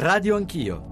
Radio 0.00 0.36
Anch'io. 0.36 0.86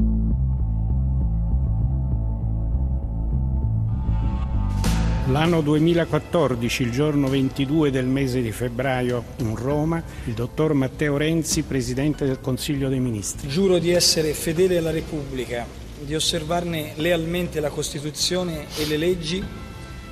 L'anno 5.29 5.60
2014, 5.60 6.82
il 6.82 6.90
giorno 6.90 7.29
22 7.29 7.92
del 7.92 8.06
mese 8.06 8.42
di 8.42 8.50
febbraio, 8.50 9.22
in 9.37 9.54
Roma, 9.54 10.03
il 10.24 10.34
dottor 10.34 10.72
Matteo 10.72 11.16
Renzi, 11.16 11.62
Presidente 11.62 12.27
del 12.27 12.40
Consiglio 12.40 12.88
dei 12.88 12.98
Ministri. 12.98 13.46
Giuro 13.46 13.79
di 13.79 13.90
essere 13.90 14.32
fedele 14.32 14.79
alla 14.79 14.90
Repubblica, 14.90 15.65
di 16.01 16.16
osservarne 16.16 16.95
lealmente 16.97 17.61
la 17.61 17.70
Costituzione 17.70 18.66
e 18.77 18.87
le 18.87 18.97
leggi 18.97 19.41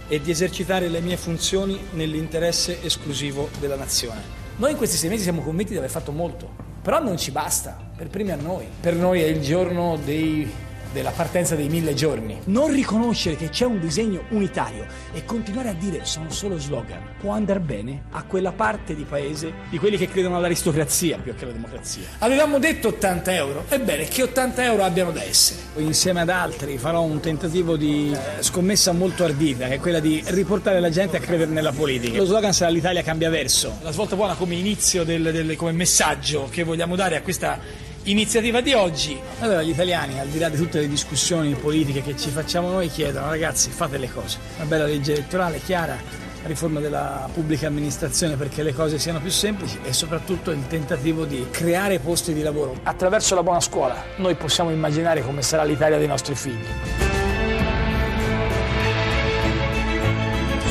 e 0.07 0.21
di 0.21 0.31
esercitare 0.31 0.89
le 0.89 1.01
mie 1.01 1.17
funzioni 1.17 1.77
nell'interesse 1.95 2.81
esclusivo 2.85 3.49
della 3.59 3.77
Nazione. 3.77 4.23
Noi 4.59 4.71
in 4.71 4.77
questi 4.77 4.97
sei 4.97 5.11
mesi 5.11 5.25
siamo 5.25 5.43
convinti 5.43 5.73
di 5.73 5.79
aver 5.79 5.91
fatto 5.91 6.13
molto, 6.13 6.74
però 6.85 7.03
non 7.03 7.17
ci 7.17 7.31
basta, 7.31 7.79
per 7.97 8.09
primi 8.09 8.31
a 8.31 8.37
noi. 8.37 8.67
Per 8.79 8.95
noi 8.95 9.23
è 9.23 9.25
il 9.25 9.41
giorno 9.41 9.97
dei 10.05 10.47
della 10.95 11.11
partenza 11.11 11.55
dei 11.55 11.69
mille 11.69 11.93
giorni. 11.93 12.41
Non 12.45 12.73
riconoscere 12.73 13.37
che 13.37 13.51
c'è 13.51 13.67
un 13.67 13.81
disegno 13.81 14.25
unitario 14.31 14.87
e 15.13 15.27
continuare 15.27 15.69
a 15.69 15.75
dire 15.75 16.07
sono 16.07 16.31
solo 16.31 16.59
slogan 16.59 17.03
può 17.25 17.33
andare 17.33 17.61
bene 17.61 18.03
a 18.11 18.23
quella 18.25 18.53
parte 18.53 18.95
di 18.95 19.05
paese 19.05 19.51
di 19.71 19.79
quelli 19.79 19.97
che 19.97 20.09
credono 20.09 20.37
all'aristocrazia 20.37 21.17
più 21.17 21.35
che 21.35 21.45
alla 21.45 21.55
democrazia. 21.55 22.05
Avevamo 22.19 22.59
detto 22.59 22.89
80 22.89 23.35
euro, 23.35 23.65
ebbene 23.69 24.05
che 24.05 24.23
80 24.23 24.63
euro 24.65 24.85
abbiano 24.85 25.11
da 25.11 25.23
essere. 25.23 25.61
Insieme 25.77 26.21
ad 26.21 26.29
altri 26.29 26.77
farò 26.77 27.01
un 27.01 27.21
tentativo 27.21 27.77
di 27.77 28.13
eh, 28.13 28.43
scommessa 28.43 28.93
molto 28.93 29.25
ardita, 29.25 29.67
che 29.69 29.75
è 29.75 29.81
quella 29.81 30.01
di 30.01 30.23
riportare 30.27 30.81
la 30.81 30.91
gente 30.91 31.17
a 31.17 31.21
credere 31.21 31.51
nella 31.51 31.73
politica. 31.73 32.19
Lo 32.19 32.27
slogan 32.27 32.53
sarà 32.53 32.71
l'Italia 32.71 33.03
cambia 33.03 33.31
verso. 33.31 33.79
La 33.81 33.91
svolta 33.91 34.17
buona 34.17 34.35
come 34.35 34.55
inizio, 34.55 35.03
del, 35.03 35.23
del, 35.33 35.57
come 35.57 35.73
messaggio 35.73 36.49
che 36.51 36.63
vogliamo 36.63 36.95
dare 36.95 37.17
a 37.17 37.23
questa 37.23 37.59
iniziativa 38.05 38.61
di 38.61 38.73
oggi. 38.73 39.19
Allora 39.41 39.63
gli 39.63 39.71
italiani, 39.71 40.19
al 40.19 40.29
di 40.29 40.39
là 40.39 40.49
di 40.49 40.57
tutte 40.57 40.81
le 40.81 40.89
discussioni 40.89 41.55
politiche 41.55 42.03
che 42.03 42.17
ci 42.17 42.31
facciamo 42.31 42.71
noi, 42.71 42.89
chiedono 42.89 43.29
ragazzi 43.29 43.71
fate 43.71 43.99
le 43.99 44.11
cose. 44.11 44.39
Una 44.57 44.67
bella 44.67 44.85
legge 44.85 45.13
elettorale 45.13 45.61
chiara, 45.61 45.97
riforma 46.45 46.81
della 46.81 47.29
pubblica 47.33 47.67
amministrazione 47.67 48.37
perché 48.37 48.63
le 48.63 48.75
cose 48.75 48.99
siano 48.99 49.21
più 49.21 49.31
semplici 49.31 49.79
e 49.83 49.93
soprattutto 49.93 50.51
il 50.51 50.67
tentativo 50.67 51.25
di 51.25 51.47
creare 51.51 51.99
posti 51.99 52.35
di 52.35 52.43
lavoro. 52.43 52.79
Attraverso 52.83 53.35
la 53.35 53.43
buona 53.43 53.61
scuola 53.61 54.03
noi 54.17 54.35
possiamo 54.35 54.71
immaginare 54.71 55.23
come 55.23 55.43
sarà 55.43 55.65
l'Italia 55.65 55.99
dei 55.99 56.09
nostri 56.09 56.35
figli. 56.35 57.14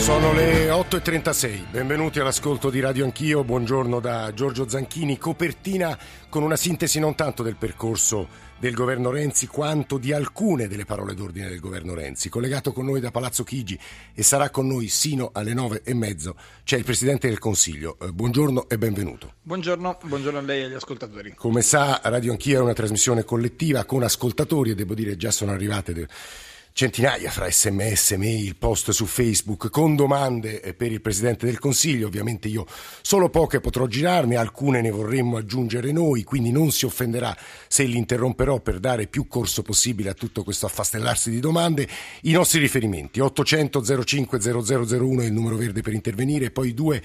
Sono 0.04 0.34
le 0.34 0.68
8.36, 0.68 1.72
benvenuti 1.72 2.20
all'ascolto 2.20 2.70
di 2.70 2.82
Radio 2.82 3.06
Anch'io, 3.06 3.46
buongiorno 3.46 4.02
da 4.02 4.34
Giorgio 4.34 4.68
Zanchini, 4.68 5.18
copertina 5.18 5.98
con 6.28 6.44
una 6.44 6.58
sintesi 6.58 7.00
non 7.00 7.16
tanto 7.16 7.42
del 7.42 7.56
percorso 7.56 8.28
del 8.60 8.74
governo 8.74 9.12
Renzi 9.12 9.48
quanto 9.48 9.98
di 9.98 10.12
alcune 10.12 10.68
delle 10.68 10.84
parole 10.84 11.14
d'ordine 11.14 11.48
del 11.48 11.62
governo 11.62 11.94
Renzi. 11.94 12.28
Collegato 12.28 12.74
con 12.74 12.84
noi 12.84 13.00
da 13.00 13.12
Palazzo 13.12 13.46
Chigi 13.46 13.80
e 14.14 14.24
sarà 14.24 14.50
con 14.50 14.68
noi 14.68 14.90
sino 14.90 15.30
alle 15.32 15.54
nove 15.54 15.84
e 15.86 15.94
mezzo 15.94 16.36
c'è 16.66 16.76
il 16.76 16.84
Presidente 16.84 17.30
del 17.30 17.40
Consiglio. 17.40 17.96
Eh, 18.02 18.12
buongiorno 18.12 18.68
e 18.68 18.78
benvenuto. 18.78 19.36
Buongiorno, 19.42 20.00
buongiorno 20.04 20.40
a 20.40 20.42
lei 20.42 20.64
e 20.64 20.66
agli 20.66 20.74
ascoltatori. 20.74 21.34
Come 21.34 21.62
sa 21.62 22.02
Radio 22.04 22.34
Anch'io 22.34 22.60
è 22.60 22.62
una 22.62 22.74
trasmissione 22.74 23.24
collettiva 23.24 23.86
con 23.86 24.04
ascoltatori 24.04 24.72
e 24.72 24.76
devo 24.76 24.96
dire 24.96 25.16
già 25.16 25.32
sono 25.32 25.54
arrivate... 25.54 25.94
De- 25.94 26.08
centinaia 26.76 27.30
fra 27.30 27.52
sms, 27.52 28.14
mail, 28.14 28.56
post 28.56 28.90
su 28.90 29.06
Facebook 29.06 29.70
con 29.70 29.96
domande 29.96 30.60
eh, 30.60 30.74
per 30.74 30.92
il 30.92 31.02
Presidente 31.02 31.46
del 31.46 31.60
Consiglio. 31.60 32.08
Ovviamente 32.08 32.48
io 32.48 32.66
solo 33.04 33.30
poche 33.30 33.60
potrò 33.60 33.86
girarne, 33.86 34.38
alcune 34.38 34.82
ne 34.82 34.90
vorremmo 34.90 35.38
aggiungere 35.38 35.92
noi, 35.92 36.24
quindi 36.24 36.52
non 36.52 36.72
si 36.72 36.86
offenderà 36.86 37.38
se 37.68 37.84
li 37.84 37.96
interromperò 37.96 38.60
per 38.60 38.80
dare 38.80 39.06
più 39.06 39.28
corso 39.28 39.62
possibile 39.62 40.10
a 40.10 40.14
tutto 40.16 40.44
questo 40.44 40.66
affastellarsi 40.66 41.30
di 41.30 41.40
domande. 41.40 41.88
I 42.22 42.32
nostri 42.32 42.60
riferimenti 42.60 43.20
800 43.20 44.04
05 44.04 44.40
0001 44.40 45.22
è 45.22 45.26
il 45.26 45.32
numero 45.32 45.56
verde 45.56 45.82
per 45.82 45.94
intervenire, 45.94 46.50
poi 46.50 46.74
due 46.74 47.04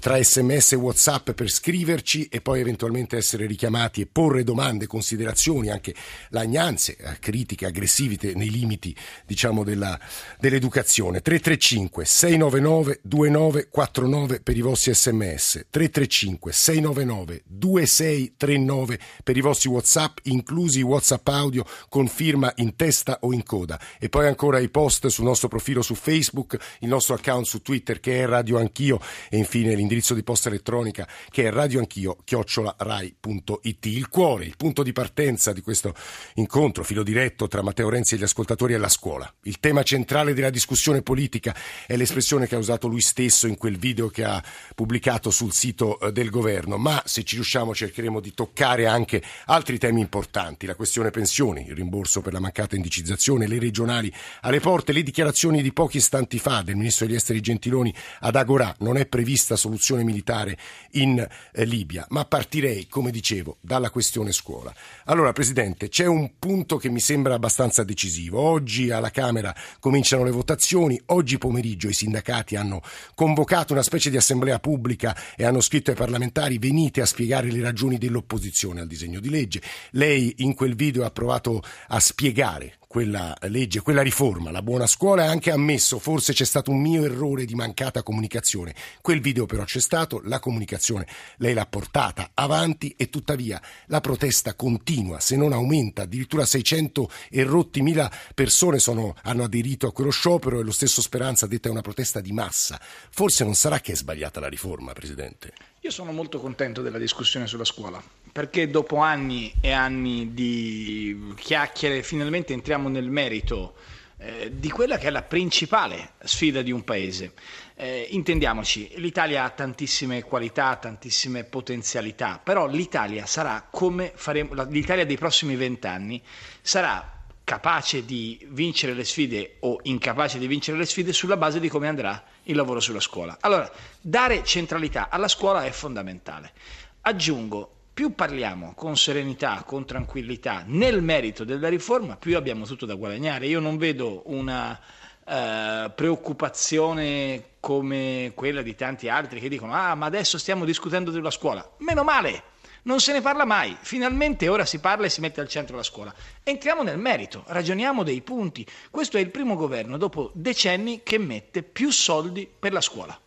tra 0.00 0.20
sms 0.22 0.72
e 0.72 0.76
whatsapp 0.76 1.30
per 1.32 1.50
scriverci 1.50 2.28
e 2.30 2.40
poi 2.40 2.60
eventualmente 2.60 3.18
essere 3.18 3.44
richiamati 3.44 4.00
e 4.00 4.06
porre 4.06 4.44
domande, 4.44 4.86
considerazioni, 4.86 5.68
anche 5.68 5.94
lagnanze, 6.30 6.96
eh, 6.96 7.18
critiche, 7.18 7.66
aggressivite 7.66 8.32
nei 8.32 8.48
limiti 8.48 8.96
diciamo, 9.26 9.64
della, 9.64 9.98
dell'educazione. 10.38 11.20
335 11.20 12.04
699 12.04 13.00
2949 13.02 14.40
per 14.40 14.56
i 14.56 14.60
vostri 14.60 14.94
sms, 14.94 15.66
335 15.70 16.52
699 16.52 17.42
2639 17.46 18.98
per 19.22 19.36
i 19.36 19.40
vostri 19.40 19.68
whatsapp, 19.68 20.18
inclusi 20.24 20.80
i 20.80 20.82
whatsapp 20.82 21.26
audio 21.28 21.64
con 21.88 22.08
firma 22.08 22.52
in 22.56 22.76
testa 22.76 23.18
o 23.22 23.32
in 23.32 23.42
coda. 23.42 23.80
E 23.98 24.08
poi 24.08 24.26
ancora 24.26 24.58
i 24.58 24.68
post 24.68 25.06
sul 25.08 25.24
nostro 25.24 25.48
profilo 25.48 25.82
su 25.82 25.94
Facebook, 25.94 26.56
il 26.80 26.88
nostro 26.88 27.14
account 27.14 27.46
su 27.46 27.62
Twitter 27.62 28.00
che 28.00 28.22
è 28.22 28.26
Radio 28.26 28.58
Anch'io 28.58 29.00
e 29.28 29.36
infine 29.36 29.74
l'indirizzo 29.74 30.14
di 30.14 30.22
posta 30.22 30.48
elettronica 30.48 31.06
che 31.30 31.44
è 31.44 31.50
radioanchio 31.50 32.18
chiocciolarai.it. 32.24 33.86
Il 33.86 34.08
cuore, 34.08 34.44
il 34.44 34.56
punto 34.56 34.82
di 34.82 34.92
partenza 34.92 35.52
di 35.52 35.60
questo 35.60 35.94
incontro, 36.34 36.84
filo 36.84 37.02
diretto 37.02 37.48
tra 37.48 37.62
Matteo 37.62 37.88
Renzi 37.88 38.14
e 38.14 38.18
gli 38.18 38.22
ascoltatori 38.22 38.74
è 38.74 38.78
la 38.78 38.88
scuola. 39.00 39.32
Il 39.44 39.60
tema 39.60 39.82
centrale 39.82 40.34
della 40.34 40.50
discussione 40.50 41.00
politica 41.00 41.56
è 41.86 41.96
l'espressione 41.96 42.46
che 42.46 42.54
ha 42.54 42.58
usato 42.58 42.86
lui 42.86 43.00
stesso 43.00 43.46
in 43.46 43.56
quel 43.56 43.78
video 43.78 44.08
che 44.08 44.24
ha 44.24 44.44
pubblicato 44.74 45.30
sul 45.30 45.54
sito 45.54 45.98
eh, 45.98 46.12
del 46.12 46.28
governo, 46.28 46.76
ma 46.76 47.02
se 47.06 47.24
ci 47.24 47.36
riusciamo 47.36 47.74
cercheremo 47.74 48.20
di 48.20 48.34
toccare 48.34 48.86
anche 48.86 49.22
altri 49.46 49.78
temi 49.78 50.02
importanti, 50.02 50.66
la 50.66 50.74
questione 50.74 51.10
pensioni, 51.10 51.64
il 51.66 51.74
rimborso 51.74 52.20
per 52.20 52.34
la 52.34 52.40
mancata 52.40 52.76
indicizzazione, 52.76 53.46
le 53.46 53.58
regionali 53.58 54.12
alle 54.42 54.60
porte, 54.60 54.92
le 54.92 55.02
dichiarazioni 55.02 55.62
di 55.62 55.72
pochi 55.72 55.96
istanti 55.96 56.38
fa 56.38 56.60
del 56.60 56.76
ministro 56.76 57.06
degli 57.06 57.14
esteri 57.14 57.40
Gentiloni 57.40 57.94
ad 58.20 58.36
Agorà, 58.36 58.74
non 58.80 58.98
è 58.98 59.06
prevista 59.06 59.56
soluzione 59.56 60.04
militare 60.04 60.58
in 60.92 61.26
eh, 61.52 61.64
Libia, 61.64 62.04
ma 62.10 62.26
partirei, 62.26 62.86
come 62.86 63.10
dicevo, 63.10 63.56
dalla 63.62 63.88
questione 63.88 64.30
scuola. 64.32 64.74
Allora, 65.06 65.32
Presidente, 65.32 65.88
c'è 65.88 66.04
un 66.04 66.32
punto 66.38 66.76
che 66.76 66.90
mi 66.90 67.00
sembra 67.00 67.32
abbastanza 67.32 67.82
decisivo. 67.82 68.40
Oggi 68.40 68.89
alla 68.96 69.10
Camera 69.10 69.54
cominciano 69.78 70.24
le 70.24 70.30
votazioni, 70.30 71.00
oggi 71.06 71.38
pomeriggio 71.38 71.88
i 71.88 71.92
sindacati 71.92 72.56
hanno 72.56 72.82
convocato 73.14 73.72
una 73.72 73.82
specie 73.82 74.10
di 74.10 74.16
assemblea 74.16 74.58
pubblica 74.58 75.16
e 75.36 75.44
hanno 75.44 75.60
scritto 75.60 75.90
ai 75.90 75.96
parlamentari 75.96 76.58
venite 76.58 77.00
a 77.00 77.06
spiegare 77.06 77.50
le 77.50 77.60
ragioni 77.60 77.98
dell'opposizione 77.98 78.80
al 78.80 78.86
disegno 78.86 79.20
di 79.20 79.30
legge. 79.30 79.62
Lei 79.92 80.34
in 80.38 80.54
quel 80.54 80.74
video 80.74 81.04
ha 81.04 81.10
provato 81.10 81.62
a 81.88 82.00
spiegare 82.00 82.78
quella 82.90 83.36
legge, 83.42 83.82
quella 83.82 84.02
riforma, 84.02 84.50
la 84.50 84.62
buona 84.62 84.88
scuola, 84.88 85.26
ha 85.26 85.30
anche 85.30 85.52
ammesso 85.52 86.00
forse 86.00 86.32
c'è 86.32 86.44
stato 86.44 86.72
un 86.72 86.80
mio 86.80 87.04
errore 87.04 87.44
di 87.44 87.54
mancata 87.54 88.02
comunicazione. 88.02 88.74
Quel 89.00 89.20
video 89.20 89.46
però 89.46 89.62
c'è 89.62 89.78
stato, 89.78 90.20
la 90.24 90.40
comunicazione 90.40 91.06
lei 91.36 91.54
l'ha 91.54 91.66
portata 91.66 92.32
avanti 92.34 92.92
e 92.96 93.08
tuttavia 93.08 93.62
la 93.86 94.00
protesta 94.00 94.54
continua, 94.54 95.20
se 95.20 95.36
non 95.36 95.52
aumenta, 95.52 96.02
addirittura 96.02 96.44
600 96.44 97.08
e 97.30 97.44
rotti 97.44 97.80
mila 97.80 98.10
persone 98.34 98.80
sono, 98.80 99.14
hanno 99.22 99.44
aderito 99.44 99.86
a 99.86 99.92
quello 99.92 100.10
sciopero 100.10 100.58
e 100.58 100.64
lo 100.64 100.72
stesso 100.72 101.00
Speranza 101.00 101.44
ha 101.44 101.48
detto 101.48 101.68
è 101.68 101.70
una 101.70 101.82
protesta 101.82 102.20
di 102.20 102.32
massa. 102.32 102.80
Forse 102.80 103.44
non 103.44 103.54
sarà 103.54 103.78
che 103.78 103.92
è 103.92 103.94
sbagliata 103.94 104.40
la 104.40 104.48
riforma, 104.48 104.92
Presidente? 104.94 105.52
Io 105.82 105.90
sono 105.90 106.12
molto 106.12 106.40
contento 106.40 106.82
della 106.82 106.98
discussione 106.98 107.46
sulla 107.46 107.64
scuola, 107.64 108.02
perché 108.32 108.68
dopo 108.68 108.96
anni 108.96 109.52
e 109.60 109.72
anni 109.72 110.34
di 110.34 111.32
chiacchiere 111.36 112.02
finalmente 112.02 112.52
entriamo 112.52 112.79
nel 112.88 113.10
merito 113.10 113.74
eh, 114.18 114.50
di 114.54 114.70
quella 114.70 114.98
che 114.98 115.06
è 115.06 115.10
la 115.10 115.22
principale 115.22 116.12
sfida 116.22 116.62
di 116.62 116.70
un 116.70 116.84
paese. 116.84 117.32
Eh, 117.74 118.08
intendiamoci, 118.10 118.92
l'Italia 118.96 119.44
ha 119.44 119.50
tantissime 119.50 120.22
qualità, 120.22 120.76
tantissime 120.76 121.44
potenzialità, 121.44 122.40
però 122.42 122.66
l'Italia 122.66 123.24
sarà 123.26 123.66
come 123.70 124.12
faremo, 124.14 124.66
l'Italia 124.68 125.06
dei 125.06 125.16
prossimi 125.16 125.56
vent'anni 125.56 126.22
sarà 126.60 127.18
capace 127.42 128.04
di 128.04 128.46
vincere 128.50 128.92
le 128.92 129.04
sfide 129.04 129.56
o 129.60 129.78
incapace 129.82 130.38
di 130.38 130.46
vincere 130.46 130.76
le 130.76 130.84
sfide 130.84 131.12
sulla 131.12 131.36
base 131.36 131.58
di 131.58 131.68
come 131.68 131.88
andrà 131.88 132.22
il 132.44 132.54
lavoro 132.54 132.78
sulla 132.78 133.00
scuola. 133.00 133.38
Allora, 133.40 133.68
dare 134.00 134.44
centralità 134.44 135.08
alla 135.08 135.26
scuola 135.28 135.64
è 135.64 135.70
fondamentale. 135.70 136.52
Aggiungo, 137.00 137.79
più 138.00 138.14
parliamo 138.14 138.72
con 138.74 138.96
serenità, 138.96 139.62
con 139.66 139.84
tranquillità 139.84 140.62
nel 140.64 141.02
merito 141.02 141.44
della 141.44 141.68
riforma, 141.68 142.16
più 142.16 142.34
abbiamo 142.34 142.64
tutto 142.64 142.86
da 142.86 142.94
guadagnare. 142.94 143.46
Io 143.46 143.60
non 143.60 143.76
vedo 143.76 144.22
una 144.24 144.80
eh, 145.22 145.92
preoccupazione 145.94 147.56
come 147.60 148.32
quella 148.34 148.62
di 148.62 148.74
tanti 148.74 149.10
altri 149.10 149.38
che 149.38 149.50
dicono 149.50 149.74
ah 149.74 149.94
ma 149.96 150.06
adesso 150.06 150.38
stiamo 150.38 150.64
discutendo 150.64 151.10
della 151.10 151.30
scuola. 151.30 151.72
Meno 151.80 152.02
male, 152.02 152.44
non 152.84 153.00
se 153.00 153.12
ne 153.12 153.20
parla 153.20 153.44
mai, 153.44 153.76
finalmente 153.78 154.48
ora 154.48 154.64
si 154.64 154.78
parla 154.78 155.04
e 155.04 155.10
si 155.10 155.20
mette 155.20 155.42
al 155.42 155.48
centro 155.48 155.76
la 155.76 155.82
scuola. 155.82 156.14
Entriamo 156.42 156.82
nel 156.82 156.96
merito, 156.96 157.44
ragioniamo 157.48 158.02
dei 158.02 158.22
punti. 158.22 158.66
Questo 158.90 159.18
è 159.18 159.20
il 159.20 159.28
primo 159.28 159.56
governo 159.56 159.98
dopo 159.98 160.30
decenni 160.32 161.02
che 161.02 161.18
mette 161.18 161.62
più 161.62 161.90
soldi 161.90 162.50
per 162.58 162.72
la 162.72 162.80
scuola. 162.80 163.20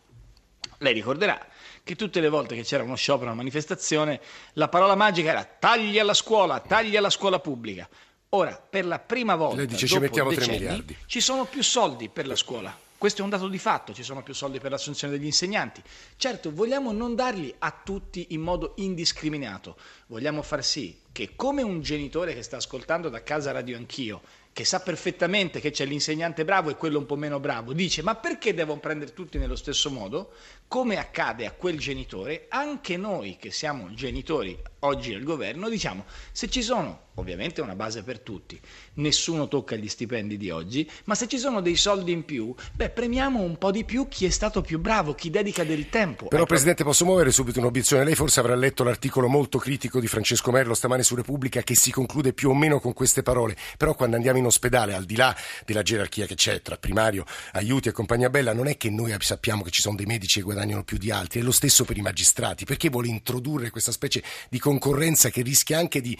Lei 0.78 0.92
ricorderà 0.92 1.38
che 1.84 1.96
tutte 1.96 2.20
le 2.20 2.30
volte 2.30 2.54
che 2.54 2.62
c'era 2.62 2.82
uno 2.82 2.96
sciopero, 2.96 3.26
una 3.26 3.36
manifestazione, 3.36 4.18
la 4.54 4.68
parola 4.68 4.94
magica 4.94 5.30
era 5.30 5.44
tagli 5.44 5.98
alla 5.98 6.14
scuola, 6.14 6.58
tagli 6.60 6.96
alla 6.96 7.10
scuola 7.10 7.38
pubblica. 7.38 7.86
Ora, 8.30 8.56
per 8.56 8.86
la 8.86 8.98
prima 8.98 9.36
volta, 9.36 9.56
Lei 9.56 9.66
dice, 9.66 9.86
ci 9.86 9.98
mettiamo 9.98 10.30
3 10.30 10.38
decenni, 10.38 10.58
miliardi. 10.58 10.96
ci 11.06 11.20
sono 11.20 11.44
più 11.44 11.62
soldi 11.62 12.08
per 12.08 12.26
la 12.26 12.36
scuola. 12.36 12.76
Questo 12.96 13.20
è 13.20 13.24
un 13.24 13.30
dato 13.30 13.48
di 13.48 13.58
fatto, 13.58 13.92
ci 13.92 14.02
sono 14.02 14.22
più 14.22 14.32
soldi 14.32 14.58
per 14.60 14.70
l'assunzione 14.70 15.12
degli 15.12 15.26
insegnanti. 15.26 15.82
Certo, 16.16 16.50
vogliamo 16.50 16.90
non 16.90 17.14
darli 17.14 17.54
a 17.58 17.70
tutti 17.84 18.28
in 18.30 18.40
modo 18.40 18.72
indiscriminato, 18.76 19.76
vogliamo 20.06 20.40
far 20.40 20.64
sì 20.64 21.02
che 21.14 21.36
come 21.36 21.62
un 21.62 21.80
genitore 21.80 22.34
che 22.34 22.42
sta 22.42 22.56
ascoltando 22.56 23.08
da 23.08 23.22
casa 23.22 23.52
Radio 23.52 23.76
Anch'io, 23.76 24.20
che 24.52 24.64
sa 24.64 24.80
perfettamente 24.80 25.60
che 25.60 25.70
c'è 25.70 25.84
l'insegnante 25.84 26.44
bravo 26.44 26.70
e 26.70 26.76
quello 26.76 26.98
un 26.98 27.06
po' 27.06 27.14
meno 27.14 27.38
bravo, 27.38 27.72
dice 27.72 28.02
ma 28.02 28.16
perché 28.16 28.52
devono 28.52 28.80
prendere 28.80 29.12
tutti 29.12 29.38
nello 29.38 29.54
stesso 29.54 29.90
modo? 29.90 30.32
Come 30.66 30.96
accade 30.96 31.46
a 31.46 31.52
quel 31.52 31.78
genitore, 31.78 32.46
anche 32.48 32.96
noi 32.96 33.36
che 33.36 33.52
siamo 33.52 33.94
genitori 33.94 34.60
oggi 34.80 35.14
al 35.14 35.22
governo 35.22 35.68
diciamo 35.68 36.04
se 36.32 36.48
ci 36.48 36.62
sono, 36.62 37.02
ovviamente 37.14 37.60
è 37.60 37.64
una 37.64 37.76
base 37.76 38.02
per 38.02 38.20
tutti, 38.20 38.60
nessuno 38.94 39.46
tocca 39.46 39.76
gli 39.76 39.88
stipendi 39.88 40.36
di 40.36 40.50
oggi, 40.50 40.88
ma 41.04 41.14
se 41.14 41.28
ci 41.28 41.38
sono 41.38 41.60
dei 41.60 41.76
soldi 41.76 42.10
in 42.12 42.24
più, 42.24 42.54
beh 42.74 42.90
premiamo 42.90 43.40
un 43.40 43.56
po' 43.56 43.70
di 43.70 43.84
più 43.84 44.08
chi 44.08 44.24
è 44.24 44.30
stato 44.30 44.62
più 44.62 44.80
bravo, 44.80 45.14
chi 45.14 45.30
dedica 45.30 45.62
del 45.62 45.88
tempo. 45.88 46.26
Però 46.26 46.42
Ecco, 46.42 46.52
Presidente 46.52 46.82
posso 46.82 47.04
muovere 47.04 47.30
subito 47.30 47.60
un'obiezione. 47.60 48.04
Lei 48.04 48.14
forse 48.14 48.40
avrà 48.40 48.54
letto 48.54 48.84
l'articolo 48.84 49.28
molto 49.28 49.58
critico 49.58 50.00
di 50.00 50.06
Francesco 50.06 50.50
Merlo 50.50 50.74
stamane 50.74 51.02
su 51.04 51.14
Repubblica 51.14 51.62
che 51.62 51.76
si 51.76 51.90
conclude 51.90 52.32
più 52.32 52.50
o 52.50 52.54
meno 52.54 52.80
con 52.80 52.92
queste 52.92 53.22
parole. 53.22 53.56
Però 53.76 53.94
quando 53.94 54.16
andiamo 54.16 54.38
in 54.38 54.46
ospedale, 54.46 54.94
al 54.94 55.04
di 55.04 55.16
là 55.16 55.36
della 55.64 55.82
gerarchia 55.82 56.26
che 56.26 56.34
c'è 56.34 56.62
tra 56.62 56.76
primario, 56.76 57.24
aiuti 57.52 57.88
e 57.88 57.92
compagnia 57.92 58.30
bella, 58.30 58.52
non 58.52 58.66
è 58.66 58.76
che 58.76 58.90
noi 58.90 59.14
sappiamo 59.20 59.62
che 59.62 59.70
ci 59.70 59.80
sono 59.80 59.96
dei 59.96 60.06
medici 60.06 60.38
che 60.38 60.44
guadagnano 60.44 60.82
più 60.84 60.98
di 60.98 61.10
altri, 61.10 61.40
è 61.40 61.42
lo 61.42 61.52
stesso 61.52 61.84
per 61.84 61.96
i 61.96 62.02
magistrati. 62.02 62.64
Perché 62.64 62.88
vuole 62.88 63.08
introdurre 63.08 63.70
questa 63.70 63.92
specie 63.92 64.22
di 64.48 64.58
concorrenza 64.58 65.30
che 65.30 65.42
rischia 65.42 65.78
anche 65.78 66.00
di, 66.00 66.16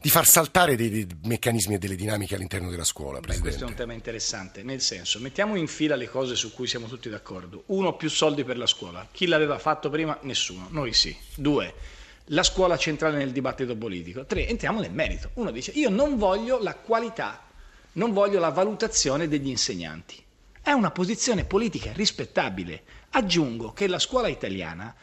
di 0.00 0.08
far 0.08 0.26
saltare 0.26 0.76
dei, 0.76 0.90
dei 0.90 1.06
meccanismi 1.24 1.74
e 1.74 1.78
delle 1.78 1.96
dinamiche 1.96 2.34
all'interno 2.34 2.70
della 2.70 2.84
scuola, 2.84 3.20
Beh, 3.20 3.38
questo 3.38 3.64
è 3.64 3.66
un 3.66 3.74
tema 3.74 3.92
interessante, 3.92 4.62
nel 4.62 4.80
senso, 4.80 5.18
mettiamo 5.20 5.56
in 5.56 5.66
fila 5.66 5.96
le 5.96 6.08
cose 6.08 6.34
su 6.34 6.52
cui 6.52 6.66
siamo 6.66 6.86
tutti 6.86 7.08
d'accordo. 7.08 7.64
Uno, 7.66 7.96
più 7.96 8.08
soldi 8.08 8.44
per 8.44 8.56
la 8.56 8.66
scuola. 8.66 9.06
Chi 9.10 9.26
l'aveva 9.26 9.58
fatto 9.58 9.90
prima? 9.90 10.18
Nessuno. 10.22 10.68
Noi 10.70 10.92
sì. 10.92 11.14
Due, 11.34 11.74
la 12.26 12.42
scuola 12.42 12.76
centrale 12.76 13.18
nel 13.18 13.32
dibattito 13.32 13.76
politico. 13.76 14.24
Tre, 14.24 14.48
entriamo 14.48 14.80
nel 14.80 14.92
merito. 14.92 15.30
Uno 15.34 15.50
dice, 15.50 15.72
io 15.72 15.90
non 15.90 16.16
voglio 16.16 16.62
la 16.62 16.74
qualità, 16.74 17.42
non 17.92 18.12
voglio 18.12 18.38
la 18.38 18.50
valutazione 18.50 19.28
degli 19.28 19.48
insegnanti. 19.48 20.22
È 20.62 20.72
una 20.72 20.90
posizione 20.90 21.44
politica 21.44 21.92
rispettabile. 21.92 22.82
Aggiungo 23.10 23.72
che 23.72 23.88
la 23.88 23.98
scuola 23.98 24.28
italiana 24.28 24.94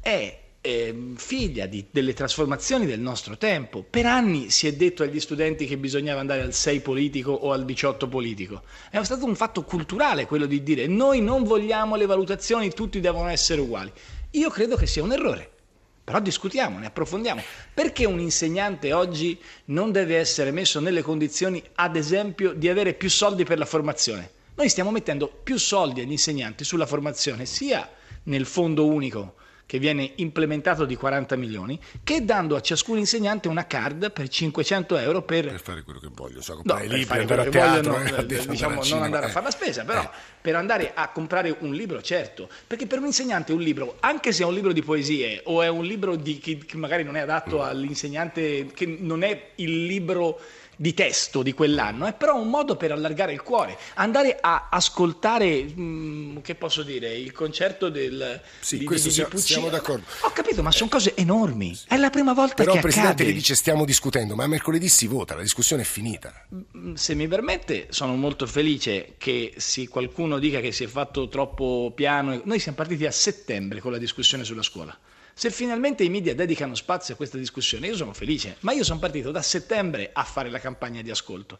è 0.00 0.38
ehm, 0.60 1.16
figlia 1.16 1.66
di- 1.66 1.86
delle 1.90 2.12
trasformazioni 2.12 2.86
del 2.86 3.00
nostro 3.00 3.36
tempo. 3.36 3.84
Per 3.88 4.06
anni 4.06 4.50
si 4.50 4.66
è 4.66 4.72
detto 4.74 5.02
agli 5.02 5.20
studenti 5.20 5.66
che 5.66 5.76
bisognava 5.76 6.20
andare 6.20 6.42
al 6.42 6.54
6 6.54 6.80
politico 6.80 7.32
o 7.32 7.52
al 7.52 7.64
18 7.64 8.08
politico. 8.08 8.62
È 8.90 9.02
stato 9.02 9.24
un 9.24 9.34
fatto 9.34 9.62
culturale 9.62 10.26
quello 10.26 10.46
di 10.46 10.62
dire 10.62 10.86
noi 10.86 11.20
non 11.20 11.44
vogliamo 11.44 11.96
le 11.96 12.06
valutazioni, 12.06 12.72
tutti 12.72 13.00
devono 13.00 13.28
essere 13.28 13.60
uguali. 13.60 13.92
Io 14.32 14.48
credo 14.50 14.76
che 14.76 14.86
sia 14.86 15.02
un 15.02 15.12
errore. 15.12 15.49
Però 16.10 16.20
discutiamo, 16.20 16.80
ne 16.80 16.86
approfondiamo. 16.86 17.40
Perché 17.72 18.04
un 18.04 18.18
insegnante 18.18 18.92
oggi 18.92 19.40
non 19.66 19.92
deve 19.92 20.16
essere 20.16 20.50
messo 20.50 20.80
nelle 20.80 21.02
condizioni, 21.02 21.62
ad 21.76 21.94
esempio, 21.94 22.52
di 22.52 22.68
avere 22.68 22.94
più 22.94 23.08
soldi 23.08 23.44
per 23.44 23.58
la 23.58 23.64
formazione? 23.64 24.28
Noi 24.56 24.68
stiamo 24.68 24.90
mettendo 24.90 25.28
più 25.28 25.56
soldi 25.56 26.00
agli 26.00 26.10
insegnanti 26.10 26.64
sulla 26.64 26.84
formazione, 26.84 27.46
sia 27.46 27.88
nel 28.24 28.44
fondo 28.44 28.86
unico 28.86 29.36
che 29.70 29.78
viene 29.78 30.14
implementato 30.16 30.84
di 30.84 30.96
40 30.96 31.36
milioni, 31.36 31.78
che 32.02 32.24
dando 32.24 32.56
a 32.56 32.60
ciascun 32.60 32.98
insegnante 32.98 33.46
una 33.46 33.68
card 33.68 34.10
per 34.10 34.26
500 34.26 34.96
euro 34.96 35.22
per 35.22 35.46
Per 35.46 35.60
fare 35.60 35.82
quello 35.84 36.00
che 36.00 36.08
voglio, 36.12 36.42
so, 36.42 36.54
No, 36.54 36.56
comprare 36.56 36.88
per 36.88 36.90
libri, 36.98 37.06
fare 37.06 37.20
andare 37.20 37.40
a 37.42 37.50
teatro, 37.50 37.92
vogliono, 37.92 38.16
eh, 38.16 38.34
eh, 38.34 38.46
diciamo, 38.48 38.74
non 38.74 38.82
cinema, 38.82 39.04
andare 39.04 39.26
a 39.26 39.28
eh. 39.28 39.30
fare 39.30 39.44
la 39.44 39.50
spesa, 39.52 39.84
però 39.84 40.02
Eh. 40.02 40.08
per 40.40 40.56
andare 40.56 40.90
a 40.92 41.08
comprare 41.10 41.54
un 41.60 41.72
libro, 41.72 42.02
certo, 42.02 42.48
perché 42.66 42.88
per 42.88 42.98
un 42.98 43.06
insegnante 43.06 43.52
un 43.52 43.60
libro, 43.60 43.98
anche 44.00 44.32
se 44.32 44.42
è 44.42 44.46
un 44.46 44.54
libro 44.54 44.72
di 44.72 44.82
poesie 44.82 45.40
o 45.44 45.62
è 45.62 45.68
un 45.68 45.84
libro 45.84 46.16
di, 46.16 46.38
che, 46.38 46.58
che 46.58 46.76
magari 46.76 47.04
non 47.04 47.16
è 47.16 47.20
adatto 47.20 47.58
Mm. 47.58 47.60
all'insegnante, 47.60 48.66
che 48.74 48.86
non 48.86 49.22
è 49.22 49.50
il 49.54 49.86
libro 49.86 50.40
di 50.80 50.94
testo 50.94 51.42
di 51.42 51.52
quell'anno, 51.52 52.06
è 52.06 52.14
però 52.14 52.40
un 52.40 52.48
modo 52.48 52.74
per 52.74 52.90
allargare 52.90 53.34
il 53.34 53.42
cuore, 53.42 53.76
andare 53.96 54.38
a 54.40 54.68
ascoltare, 54.70 55.62
mh, 55.64 56.40
che 56.40 56.54
posso 56.54 56.82
dire, 56.82 57.14
il 57.14 57.32
concerto 57.32 57.90
del 57.90 58.40
Sì, 58.60 58.78
di, 58.78 58.84
questo 58.86 59.10
di- 59.10 59.26
di 59.30 59.38
siamo- 59.42 59.68
d'accordo. 59.68 60.06
Ho 60.22 60.30
capito, 60.30 60.62
ma 60.62 60.70
sono 60.72 60.88
cose 60.88 61.14
enormi. 61.16 61.78
È 61.86 61.98
la 61.98 62.08
prima 62.08 62.32
volta 62.32 62.54
Però 62.54 62.70
che 62.70 62.76
il 62.78 62.82
Presidente 62.82 63.12
accade. 63.12 63.28
le 63.28 63.34
dice 63.36 63.54
stiamo 63.56 63.84
discutendo, 63.84 64.34
ma 64.34 64.46
mercoledì 64.46 64.88
si 64.88 65.06
vota, 65.06 65.34
la 65.34 65.42
discussione 65.42 65.82
è 65.82 65.84
finita. 65.84 66.46
Se 66.94 67.14
mi 67.14 67.28
permette, 67.28 67.88
sono 67.90 68.14
molto 68.16 68.46
felice 68.46 69.16
che 69.18 69.52
se 69.58 69.86
qualcuno 69.86 70.38
dica 70.38 70.60
che 70.60 70.72
si 70.72 70.84
è 70.84 70.86
fatto 70.86 71.28
troppo 71.28 71.92
piano. 71.94 72.40
Noi 72.44 72.58
siamo 72.58 72.78
partiti 72.78 73.04
a 73.04 73.10
settembre 73.12 73.80
con 73.80 73.92
la 73.92 73.98
discussione 73.98 74.44
sulla 74.44 74.62
scuola. 74.62 74.96
Se 75.40 75.50
finalmente 75.50 76.04
i 76.04 76.10
media 76.10 76.34
dedicano 76.34 76.74
spazio 76.74 77.14
a 77.14 77.16
questa 77.16 77.38
discussione, 77.38 77.86
io 77.86 77.96
sono 77.96 78.12
felice, 78.12 78.56
ma 78.60 78.72
io 78.72 78.84
sono 78.84 78.98
partito 78.98 79.30
da 79.30 79.40
settembre 79.40 80.10
a 80.12 80.22
fare 80.22 80.50
la 80.50 80.58
campagna 80.58 81.00
di 81.00 81.10
ascolto. 81.10 81.56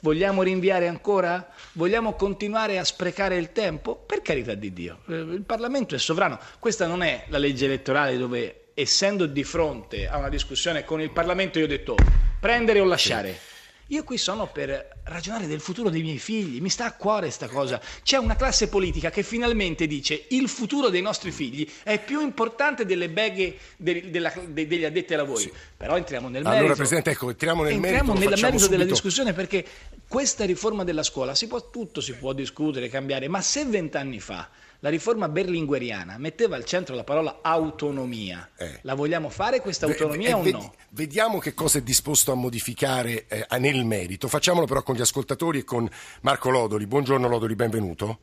Vogliamo 0.00 0.42
rinviare 0.42 0.88
ancora? 0.88 1.52
Vogliamo 1.72 2.14
continuare 2.14 2.78
a 2.78 2.84
sprecare 2.84 3.36
il 3.36 3.52
tempo? 3.52 3.96
Per 3.96 4.22
carità 4.22 4.54
di 4.54 4.72
Dio, 4.72 5.00
eh, 5.10 5.16
il 5.16 5.42
Parlamento 5.44 5.94
è 5.94 5.98
sovrano. 5.98 6.40
Questa 6.58 6.86
non 6.86 7.02
è 7.02 7.26
la 7.28 7.36
legge 7.36 7.66
elettorale 7.66 8.16
dove, 8.16 8.68
essendo 8.72 9.26
di 9.26 9.44
fronte 9.44 10.08
a 10.08 10.16
una 10.16 10.30
discussione 10.30 10.82
con 10.86 11.02
il 11.02 11.10
Parlamento, 11.10 11.58
io 11.58 11.66
ho 11.66 11.68
detto 11.68 11.96
prendere 12.40 12.80
o 12.80 12.86
lasciare. 12.86 13.51
Io 13.92 14.04
qui 14.04 14.16
sono 14.16 14.46
per 14.50 15.00
ragionare 15.04 15.46
del 15.46 15.60
futuro 15.60 15.90
dei 15.90 16.00
miei 16.00 16.16
figli, 16.18 16.62
mi 16.62 16.70
sta 16.70 16.86
a 16.86 16.92
cuore 16.94 17.30
sta 17.30 17.46
cosa. 17.46 17.78
C'è 18.02 18.16
una 18.16 18.36
classe 18.36 18.68
politica 18.68 19.10
che 19.10 19.22
finalmente 19.22 19.86
dice 19.86 20.24
il 20.30 20.48
futuro 20.48 20.88
dei 20.88 21.02
nostri 21.02 21.30
figli 21.30 21.70
è 21.82 22.02
più 22.02 22.22
importante 22.22 22.86
delle 22.86 23.10
beghe 23.10 23.58
de- 23.76 24.08
della- 24.08 24.32
de- 24.46 24.66
degli 24.66 24.84
addetti 24.86 25.12
ai 25.12 25.18
lavori. 25.18 25.52
Però 25.76 25.94
entriamo 25.98 26.28
nel 26.30 26.40
Allora, 26.40 26.54
merito. 26.60 26.76
Presidente, 26.76 27.10
ecco, 27.10 27.28
entriamo 27.28 27.64
nel 27.64 27.72
Entriamo 27.74 28.14
merito, 28.14 28.30
nel 28.30 28.40
merito 28.40 28.66
della 28.68 28.84
discussione 28.84 29.34
perché 29.34 29.62
questa 30.08 30.46
riforma 30.46 30.84
della 30.84 31.02
scuola 31.02 31.34
si 31.34 31.46
può, 31.46 31.68
tutto 31.68 32.00
si 32.00 32.14
può 32.14 32.32
discutere, 32.32 32.88
cambiare, 32.88 33.28
ma 33.28 33.42
se 33.42 33.66
vent'anni 33.66 34.20
fa 34.20 34.48
la 34.84 34.88
riforma 34.90 35.28
berlingueriana 35.28 36.18
metteva 36.18 36.56
al 36.56 36.64
centro 36.64 36.96
la 36.96 37.04
parola 37.04 37.38
autonomia, 37.40 38.50
Eh. 38.56 38.80
la 38.82 38.94
vogliamo 38.94 39.28
fare 39.28 39.60
questa 39.60 39.86
autonomia 39.86 40.30
Eh, 40.30 40.32
o 40.32 40.50
no? 40.50 40.74
Vediamo 40.90 41.38
che 41.38 41.54
cosa 41.54 41.78
è 41.78 41.82
disposto 41.82 42.32
a 42.32 42.34
modificare 42.34 43.26
eh, 43.28 43.46
nel 43.58 43.84
merito. 43.84 44.26
Facciamolo 44.26 44.66
però 44.66 44.82
con 44.82 44.96
gli 44.96 45.00
ascoltatori 45.00 45.60
e 45.60 45.64
con 45.64 45.88
Marco 46.22 46.50
Lodoli. 46.50 46.86
Buongiorno 46.86 47.28
Lodoli, 47.28 47.54
benvenuto. 47.54 48.18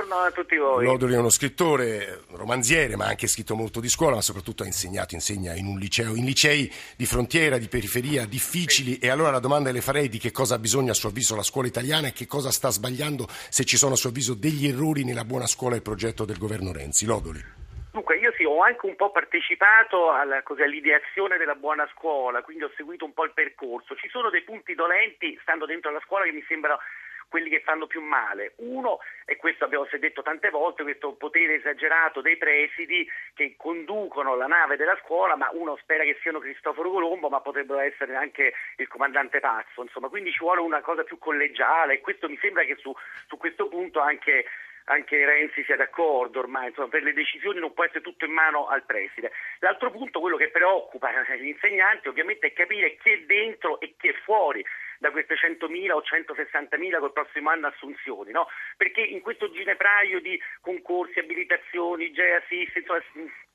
Buongiorno 0.00 0.26
a 0.26 0.30
tutti 0.30 0.56
voi. 0.56 0.84
Lodoli 0.84 1.12
è 1.12 1.18
uno 1.18 1.28
scrittore, 1.28 2.22
romanziere, 2.30 2.96
ma 2.96 3.04
ha 3.04 3.08
anche 3.08 3.26
scritto 3.26 3.54
molto 3.54 3.80
di 3.80 3.88
scuola, 3.90 4.14
ma 4.14 4.22
soprattutto 4.22 4.62
ha 4.62 4.66
insegnato, 4.66 5.14
insegna 5.14 5.54
in 5.54 5.66
un 5.66 5.78
liceo, 5.78 6.14
in 6.14 6.24
licei 6.24 6.72
di 6.96 7.04
frontiera, 7.04 7.58
di 7.58 7.68
periferia, 7.68 8.24
difficili. 8.24 8.96
E 8.96 9.10
allora 9.10 9.30
la 9.30 9.40
domanda 9.40 9.70
le 9.70 9.82
farei 9.82 10.08
di 10.08 10.16
che 10.16 10.32
cosa 10.32 10.54
ha 10.54 10.58
bisogno 10.58 10.92
a 10.92 10.94
suo 10.94 11.10
avviso 11.10 11.36
la 11.36 11.42
scuola 11.42 11.68
italiana 11.68 12.08
e 12.08 12.12
che 12.12 12.26
cosa 12.26 12.50
sta 12.50 12.70
sbagliando, 12.70 13.26
se 13.28 13.64
ci 13.64 13.76
sono 13.76 13.92
a 13.92 13.96
suo 13.96 14.08
avviso 14.08 14.32
degli 14.32 14.66
errori 14.66 15.04
nella 15.04 15.26
buona 15.26 15.46
scuola 15.46 15.74
e 15.74 15.78
il 15.78 15.82
progetto 15.82 16.24
del 16.24 16.38
governo 16.38 16.72
Renzi. 16.72 17.04
Lodoli. 17.04 17.44
Dunque, 17.92 18.16
io 18.16 18.32
sì, 18.38 18.44
ho 18.44 18.62
anche 18.62 18.86
un 18.86 18.96
po' 18.96 19.10
partecipato 19.10 20.12
alla, 20.12 20.42
così, 20.42 20.62
all'ideazione 20.62 21.36
della 21.36 21.56
buona 21.56 21.86
scuola, 21.92 22.40
quindi 22.40 22.64
ho 22.64 22.72
seguito 22.74 23.04
un 23.04 23.12
po' 23.12 23.24
il 23.24 23.32
percorso. 23.34 23.94
Ci 23.96 24.08
sono 24.08 24.30
dei 24.30 24.44
punti 24.44 24.74
dolenti, 24.74 25.38
stando 25.42 25.66
dentro 25.66 25.90
la 25.90 26.00
scuola, 26.06 26.24
che 26.24 26.32
mi 26.32 26.44
sembrano 26.48 26.78
quelli 27.30 27.48
che 27.48 27.60
fanno 27.60 27.86
più 27.86 28.02
male. 28.02 28.52
Uno, 28.56 28.98
e 29.24 29.36
questo 29.36 29.64
abbiamo 29.64 29.86
detto 29.98 30.20
tante 30.20 30.50
volte, 30.50 30.82
questo 30.82 31.12
potere 31.12 31.54
esagerato 31.54 32.20
dei 32.20 32.36
presidi 32.36 33.08
che 33.34 33.54
conducono 33.56 34.34
la 34.34 34.48
nave 34.48 34.76
della 34.76 34.98
scuola, 35.02 35.36
ma 35.36 35.48
uno 35.52 35.76
spera 35.76 36.02
che 36.02 36.18
siano 36.20 36.40
Cristoforo 36.40 36.90
Colombo, 36.90 37.28
ma 37.28 37.40
potrebbero 37.40 37.78
essere 37.78 38.16
anche 38.16 38.52
il 38.76 38.88
comandante 38.88 39.38
Pazzo. 39.38 39.82
Insomma, 39.82 40.08
quindi 40.08 40.32
ci 40.32 40.40
vuole 40.40 40.60
una 40.60 40.80
cosa 40.80 41.04
più 41.04 41.18
collegiale 41.18 41.94
e 41.94 42.00
questo 42.00 42.28
mi 42.28 42.36
sembra 42.38 42.64
che 42.64 42.76
su, 42.76 42.92
su 43.26 43.36
questo 43.36 43.68
punto 43.68 44.00
anche 44.00 44.44
anche 44.84 45.24
Renzi 45.24 45.62
sia 45.64 45.76
d'accordo 45.76 46.40
ormai, 46.40 46.68
insomma, 46.68 46.88
per 46.88 47.04
le 47.04 47.12
decisioni 47.12 47.60
non 47.60 47.72
può 47.72 47.84
essere 47.84 48.00
tutto 48.00 48.24
in 48.24 48.32
mano 48.32 48.66
al 48.66 48.82
preside. 48.84 49.30
L'altro 49.60 49.90
punto, 49.90 50.18
quello 50.18 50.36
che 50.36 50.48
preoccupa 50.48 51.10
gli 51.38 51.46
insegnanti, 51.46 52.08
ovviamente 52.08 52.48
è 52.48 52.52
capire 52.52 52.96
chi 52.96 53.10
è 53.10 53.20
dentro 53.20 53.78
e 53.78 53.94
chi 53.96 54.08
è 54.08 54.14
fuori 54.24 54.64
da 55.00 55.10
queste 55.10 55.34
100.000 55.34 55.92
o 55.92 56.02
160.000 56.02 56.98
col 56.98 57.12
prossimo 57.12 57.48
anno 57.48 57.68
assunzioni, 57.68 58.32
no? 58.32 58.46
Perché 58.76 59.00
in 59.00 59.22
questo 59.22 59.50
ginepraio 59.50 60.20
di 60.20 60.38
concorsi, 60.60 61.18
abilitazioni, 61.18 62.12
GEASIS, 62.12 62.74
insomma, 62.74 63.02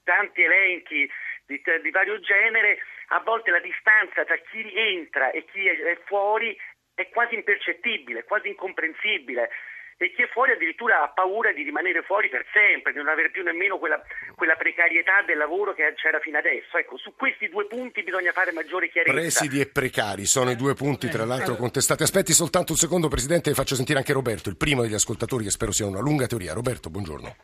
tanti 0.04 0.42
elenchi 0.42 1.10
di, 1.46 1.62
di 1.84 1.92
vario 1.92 2.20
genere, 2.20 2.80
a 3.10 3.20
volte 3.20 3.52
la 3.52 3.60
distanza 3.60 4.25
tra 4.25 4.36
chi 4.38 4.74
entra 4.74 5.30
e 5.30 5.46
chi 5.46 5.68
è 5.68 6.00
fuori 6.06 6.58
è 6.96 7.08
quasi 7.10 7.36
impercettibile, 7.36 8.24
quasi 8.24 8.48
incomprensibile. 8.48 9.52
E 9.98 10.12
chi 10.14 10.24
è 10.24 10.28
fuori 10.28 10.52
addirittura 10.52 11.04
ha 11.04 11.10
paura 11.10 11.54
di 11.54 11.64
rimanere 11.64 12.02
fuori 12.04 12.28
per 12.28 12.46
sempre, 12.52 12.92
di 12.92 12.98
non 12.98 13.08
avere 13.08 13.30
più 13.32 13.44
nemmeno 13.44 13.78
quella, 13.78 14.02
quella 14.36 14.56
precarietà 14.56 15.22
del 15.22 15.38
lavoro 15.38 15.74
che 15.74 15.94
c'era 15.96 16.20
fino 16.20 16.38
adesso. 16.38 16.78
Ecco, 16.78 16.98
su 16.98 17.16
questi 17.16 17.48
due 17.48 17.66
punti 17.66 18.04
bisogna 18.04 18.34
fare 18.34 18.52
maggiore 18.52 18.90
chiarezza. 18.90 19.14
Presidi 19.14 19.62
e 19.62 19.68
precari 19.68 20.25
sono 20.25 20.52
i 20.52 20.56
due 20.56 20.74
punti, 20.74 21.08
tra 21.08 21.24
l'altro, 21.24 21.56
contestati. 21.56 22.04
Aspetti 22.04 22.34
soltanto 22.34 22.74
un 22.74 22.78
secondo, 22.78 23.08
Presidente, 23.08 23.54
faccio 23.54 23.75
sentire 23.75 24.00
anche 24.00 24.12
Roberto, 24.12 24.50
il 24.50 24.58
primo 24.58 24.82
degli 24.82 24.94
ascoltatori 24.94 25.46
che 25.46 25.52
spero 25.52 25.72
sia 25.72 25.86
una 25.86 26.02
lunga 26.02 26.28
teoria. 26.28 26.54
Roberto, 26.54 26.90
buongiorno. 26.90 27.36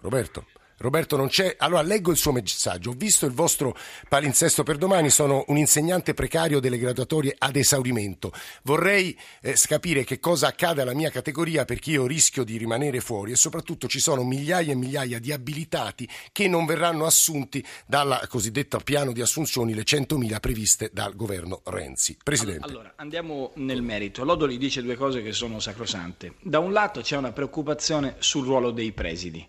Roberto. 0.00 0.44
Roberto 0.78 1.16
non 1.16 1.28
c'è. 1.28 1.56
Allora 1.58 1.82
leggo 1.82 2.10
il 2.10 2.16
suo 2.16 2.32
messaggio. 2.32 2.90
Ho 2.90 2.94
visto 2.94 3.26
il 3.26 3.32
vostro 3.32 3.76
palinsesto 4.08 4.62
per 4.62 4.76
domani. 4.76 5.10
Sono 5.10 5.44
un 5.48 5.56
insegnante 5.56 6.14
precario 6.14 6.60
delle 6.60 6.78
graduatorie 6.78 7.34
ad 7.36 7.56
esaurimento. 7.56 8.32
Vorrei 8.62 9.16
eh, 9.40 9.54
capire 9.66 10.04
che 10.04 10.20
cosa 10.20 10.48
accade 10.48 10.82
alla 10.82 10.94
mia 10.94 11.10
categoria 11.10 11.64
perché 11.64 11.92
io 11.92 12.06
rischio 12.06 12.44
di 12.44 12.56
rimanere 12.56 13.00
fuori 13.00 13.32
e 13.32 13.36
soprattutto 13.36 13.88
ci 13.88 14.00
sono 14.00 14.22
migliaia 14.22 14.72
e 14.72 14.76
migliaia 14.76 15.18
di 15.18 15.32
abilitati 15.32 16.08
che 16.32 16.48
non 16.48 16.66
verranno 16.66 17.06
assunti 17.06 17.64
dal 17.86 18.26
cosiddetto 18.28 18.78
piano 18.78 19.12
di 19.12 19.20
assunzioni, 19.20 19.74
le 19.74 19.82
100.000 19.82 20.40
previste 20.40 20.90
dal 20.92 21.16
governo 21.16 21.62
Renzi. 21.64 22.16
Presidente. 22.22 22.66
Allora, 22.66 22.92
andiamo 22.96 23.52
nel 23.54 23.82
merito. 23.82 24.24
Lodoli 24.24 24.58
dice 24.58 24.82
due 24.82 24.96
cose 24.96 25.22
che 25.22 25.32
sono 25.32 25.58
sacrosante. 25.58 26.34
Da 26.40 26.58
un 26.58 26.72
lato 26.72 27.00
c'è 27.00 27.16
una 27.16 27.32
preoccupazione 27.32 28.16
sul 28.18 28.44
ruolo 28.44 28.70
dei 28.70 28.92
presidi 28.92 29.46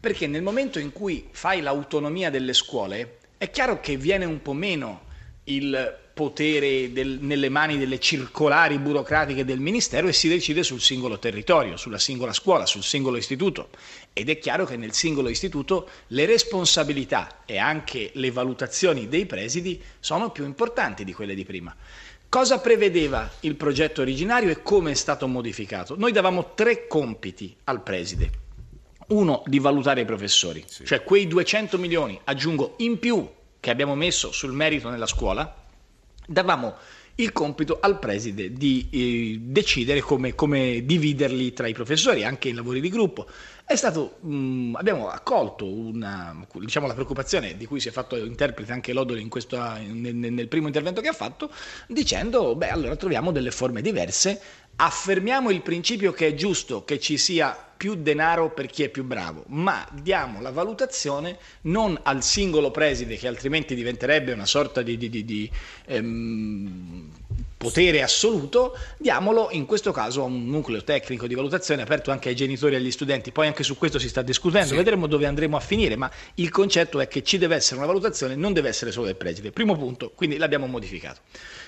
perché 0.00 0.26
nel 0.26 0.42
momento 0.42 0.78
in 0.78 0.92
cui 0.92 1.28
fai 1.30 1.60
l'autonomia 1.60 2.30
delle 2.30 2.54
scuole 2.54 3.18
è 3.36 3.50
chiaro 3.50 3.80
che 3.80 3.98
viene 3.98 4.24
un 4.24 4.40
po' 4.40 4.54
meno 4.54 5.02
il 5.44 5.98
potere 6.14 6.92
del, 6.92 7.18
nelle 7.20 7.48
mani 7.48 7.78
delle 7.78 7.98
circolari 7.98 8.78
burocratiche 8.78 9.44
del 9.44 9.60
Ministero 9.60 10.08
e 10.08 10.12
si 10.12 10.28
decide 10.28 10.62
sul 10.62 10.80
singolo 10.80 11.18
territorio, 11.18 11.76
sulla 11.76 11.98
singola 11.98 12.32
scuola, 12.32 12.66
sul 12.66 12.82
singolo 12.82 13.16
istituto. 13.16 13.70
Ed 14.12 14.28
è 14.28 14.38
chiaro 14.38 14.64
che 14.64 14.76
nel 14.76 14.92
singolo 14.92 15.28
istituto 15.28 15.88
le 16.08 16.26
responsabilità 16.26 17.42
e 17.46 17.58
anche 17.58 18.10
le 18.14 18.30
valutazioni 18.30 19.08
dei 19.08 19.26
presidi 19.26 19.80
sono 19.98 20.30
più 20.30 20.44
importanti 20.44 21.04
di 21.04 21.12
quelle 21.12 21.34
di 21.34 21.44
prima. 21.44 21.74
Cosa 22.28 22.60
prevedeva 22.60 23.30
il 23.40 23.56
progetto 23.56 24.02
originario 24.02 24.50
e 24.50 24.62
come 24.62 24.92
è 24.92 24.94
stato 24.94 25.26
modificato? 25.26 25.96
Noi 25.96 26.12
davamo 26.12 26.52
tre 26.54 26.86
compiti 26.86 27.56
al 27.64 27.82
preside 27.82 28.48
uno 29.10 29.42
di 29.46 29.58
valutare 29.58 30.02
i 30.02 30.04
professori, 30.04 30.64
sì. 30.66 30.84
cioè 30.84 31.02
quei 31.02 31.26
200 31.26 31.78
milioni, 31.78 32.20
aggiungo, 32.24 32.74
in 32.78 32.98
più 32.98 33.28
che 33.60 33.70
abbiamo 33.70 33.94
messo 33.94 34.32
sul 34.32 34.52
merito 34.52 34.88
nella 34.88 35.06
scuola, 35.06 35.54
davamo 36.26 36.76
il 37.16 37.32
compito 37.32 37.78
al 37.80 37.98
preside 37.98 38.52
di 38.52 38.88
eh, 38.90 39.38
decidere 39.42 40.00
come, 40.00 40.34
come, 40.34 40.82
dividerli 40.84 41.52
tra 41.52 41.66
i 41.66 41.72
professori, 41.72 42.24
anche 42.24 42.48
in 42.48 42.56
lavori 42.56 42.80
di 42.80 42.88
gruppo. 42.88 43.26
Stato, 43.72 44.16
mh, 44.20 44.34
mm, 44.34 44.74
abbiamo 44.74 45.08
accolto 45.08 45.64
una, 45.64 46.34
diciamo, 46.54 46.88
la 46.88 46.94
preoccupazione 46.94 47.56
di 47.56 47.66
cui 47.66 47.78
si 47.78 47.88
è 47.88 47.92
fatto 47.92 48.16
interprete 48.16 48.72
anche 48.72 48.92
Lodoli 48.92 49.26
questo, 49.28 49.56
nel, 49.58 50.14
nel, 50.14 50.48
primo 50.48 50.66
intervento 50.66 51.00
che 51.00 51.08
ha 51.08 51.12
fatto, 51.12 51.52
dicendo, 51.86 52.56
beh, 52.56 52.70
allora 52.70 52.96
troviamo 52.96 53.30
delle 53.30 53.52
forme 53.52 53.80
diverse, 53.80 54.40
affermiamo 54.82 55.50
il 55.50 55.60
principio 55.60 56.12
che 56.12 56.28
è 56.28 56.34
giusto 56.34 56.84
che 56.84 56.98
ci 56.98 57.18
sia 57.18 57.56
più 57.76 57.94
denaro 57.94 58.50
per 58.50 58.66
chi 58.66 58.82
è 58.82 58.88
più 58.88 59.04
bravo, 59.04 59.44
ma 59.48 59.86
diamo 59.92 60.40
la 60.40 60.50
valutazione 60.50 61.38
non 61.62 61.98
al 62.02 62.22
singolo 62.22 62.70
preside 62.70 63.16
che 63.16 63.26
altrimenti 63.26 63.74
diventerebbe 63.74 64.32
una 64.32 64.46
sorta 64.46 64.82
di, 64.82 64.96
di, 64.96 65.08
di, 65.08 65.24
di 65.24 65.50
ehm, 65.86 67.08
potere 67.56 68.02
assoluto, 68.02 68.76
diamolo 68.98 69.48
in 69.50 69.66
questo 69.66 69.92
caso 69.92 70.22
a 70.22 70.24
un 70.24 70.46
nucleo 70.46 70.82
tecnico 70.82 71.26
di 71.26 71.34
valutazione 71.34 71.82
aperto 71.82 72.10
anche 72.10 72.30
ai 72.30 72.34
genitori 72.34 72.74
e 72.74 72.78
agli 72.78 72.90
studenti. 72.90 73.32
Poi 73.32 73.46
anche 73.46 73.62
su 73.62 73.76
questo 73.76 73.98
si 73.98 74.08
sta 74.08 74.22
discutendo, 74.22 74.68
sì. 74.68 74.76
vedremo 74.76 75.06
dove 75.06 75.26
andremo 75.26 75.56
a 75.56 75.60
finire, 75.60 75.96
ma 75.96 76.10
il 76.34 76.50
concetto 76.50 77.00
è 77.00 77.08
che 77.08 77.22
ci 77.22 77.36
deve 77.36 77.56
essere 77.56 77.76
una 77.76 77.86
valutazione, 77.86 78.34
non 78.34 78.54
deve 78.54 78.68
essere 78.70 78.92
solo 78.92 79.06
del 79.06 79.16
preside. 79.16 79.52
Primo 79.52 79.76
punto, 79.76 80.10
quindi 80.14 80.38
l'abbiamo 80.38 80.66
modificato. 80.66 81.20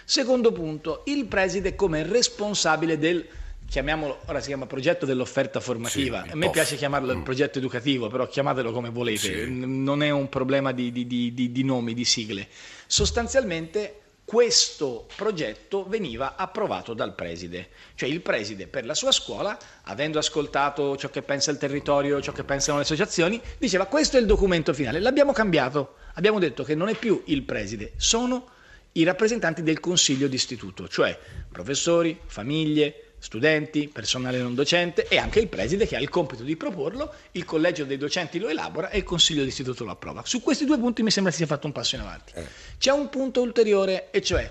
Secondo 0.05 0.53
punto, 0.53 1.03
il 1.07 1.27
preside 1.27 1.75
come 1.75 2.03
responsabile 2.03 2.99
del 2.99 3.27
chiamiamolo, 3.73 4.21
ora 4.27 4.41
si 4.41 4.49
chiama 4.49 4.67
progetto 4.67 5.07
dell'offerta 5.07 5.59
formativa, 5.59 6.25
sì, 6.25 6.31
a 6.33 6.37
me 6.37 6.47
off. 6.47 6.53
piace 6.53 6.77
chiamarlo 6.77 7.17
mm. 7.17 7.23
progetto 7.23 7.57
educativo, 7.57 8.09
però 8.09 8.27
chiamatelo 8.27 8.71
come 8.71 8.91
volete, 8.91 9.47
sì. 9.47 9.47
non 9.49 10.03
è 10.03 10.11
un 10.11 10.29
problema 10.29 10.73
di, 10.73 10.93
di, 10.93 11.07
di, 11.07 11.33
di, 11.33 11.65
nomi, 11.65 11.95
di 11.95 12.05
sigle. 12.05 12.49
Sostanzialmente 12.87 14.01
questo 14.27 15.07
progetto 15.17 15.87
veniva 15.89 16.37
approvato 16.37 16.93
dal 16.93 17.15
preside, 17.15 17.71
cioè 17.95 18.11
il 18.11 18.21
preside 18.21 18.67
per 18.67 18.85
la 18.85 18.95
sua 18.95 19.11
scuola, 19.11 19.59
avendo 19.85 20.19
ascoltato 20.19 20.97
ciò 20.99 21.09
che 21.09 21.23
pensa 21.23 21.51
il 21.51 21.57
territorio, 21.57 22.21
ciò 22.21 22.33
che 22.33 22.45
pensano 22.45 22.77
le 22.77 22.83
associazioni, 22.83 23.41
diceva 23.57 23.87
questo 23.87 24.19
è 24.19 24.21
il 24.21 24.27
documento 24.27 24.75
finale, 24.75 25.01
l'abbiamo 25.01 25.33
cambiato, 25.33 25.95
abbiamo 26.15 26.39
detto 26.39 26.63
che 26.63 26.75
non 26.75 26.89
è 26.89 26.95
più 26.95 27.23
il 27.27 27.43
preside, 27.43 27.93
sono 27.97 28.49
i 28.93 29.05
rappresentanti 29.05 29.63
del 29.63 29.81
consiglio 29.81 30.29
d'istituto, 30.29 30.89
cioè 30.89 31.19
professori, 31.51 32.19
famiglie, 32.27 33.13
studenti, 33.19 33.89
personale 33.89 34.39
non 34.39 34.55
docente 34.55 35.07
e 35.07 35.17
anche 35.17 35.39
il 35.39 35.47
preside 35.47 35.87
che 35.87 35.95
ha 35.95 36.01
il 36.01 36.09
compito 36.09 36.43
di 36.43 36.57
proporlo, 36.57 37.13
il 37.33 37.45
collegio 37.45 37.85
dei 37.85 37.97
docenti 37.97 38.41
lo 38.41 38.49
elabora 38.49 38.91
e 38.91 38.99
il 38.99 39.05
consiglio 39.05 39.45
d'istituto 39.45 39.85
lo 39.85 39.93
approva. 39.93 40.23
Su 40.25 40.43
questi 40.43 40.65
due 40.65 40.77
punti 40.77 41.05
mi 41.05 41.11
sembra 41.11 41.31
si 41.31 41.39
sia 41.39 41.47
fatto 41.47 41.67
un 41.67 41.73
passo 41.73 41.95
in 41.95 42.01
avanti. 42.01 42.33
Eh. 42.35 42.47
C'è 42.79 42.91
un 42.91 43.09
punto 43.09 43.41
ulteriore 43.41 44.11
e 44.11 44.21
cioè 44.23 44.51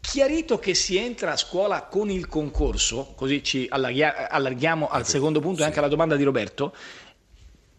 chiarito 0.00 0.58
che 0.58 0.74
si 0.74 0.96
entra 0.96 1.32
a 1.32 1.36
scuola 1.36 1.82
con 1.82 2.10
il 2.10 2.26
concorso, 2.26 3.12
così 3.14 3.42
ci 3.44 3.68
allarghiamo 3.70 4.88
al 4.88 5.06
secondo 5.06 5.38
punto 5.38 5.62
e 5.62 5.64
anche 5.66 5.78
alla 5.78 5.88
domanda 5.88 6.16
di 6.16 6.24
Roberto, 6.24 6.74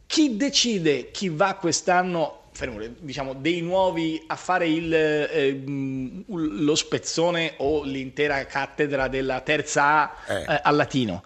chi 0.06 0.38
decide 0.38 1.12
chi 1.12 1.30
va 1.30 1.56
quest'anno 1.56 2.39
diciamo, 3.00 3.34
dei 3.34 3.62
nuovi 3.62 4.22
a 4.28 4.36
fare 4.36 4.68
il, 4.68 4.94
eh, 4.94 5.64
lo 6.28 6.76
spezzone 6.76 7.54
o 7.58 7.84
l'intera 7.84 8.46
cattedra 8.46 9.08
della 9.08 9.42
terza 9.42 9.84
A 9.84 10.16
eh. 10.28 10.54
Eh, 10.54 10.60
al 10.64 10.76
latino. 10.76 11.24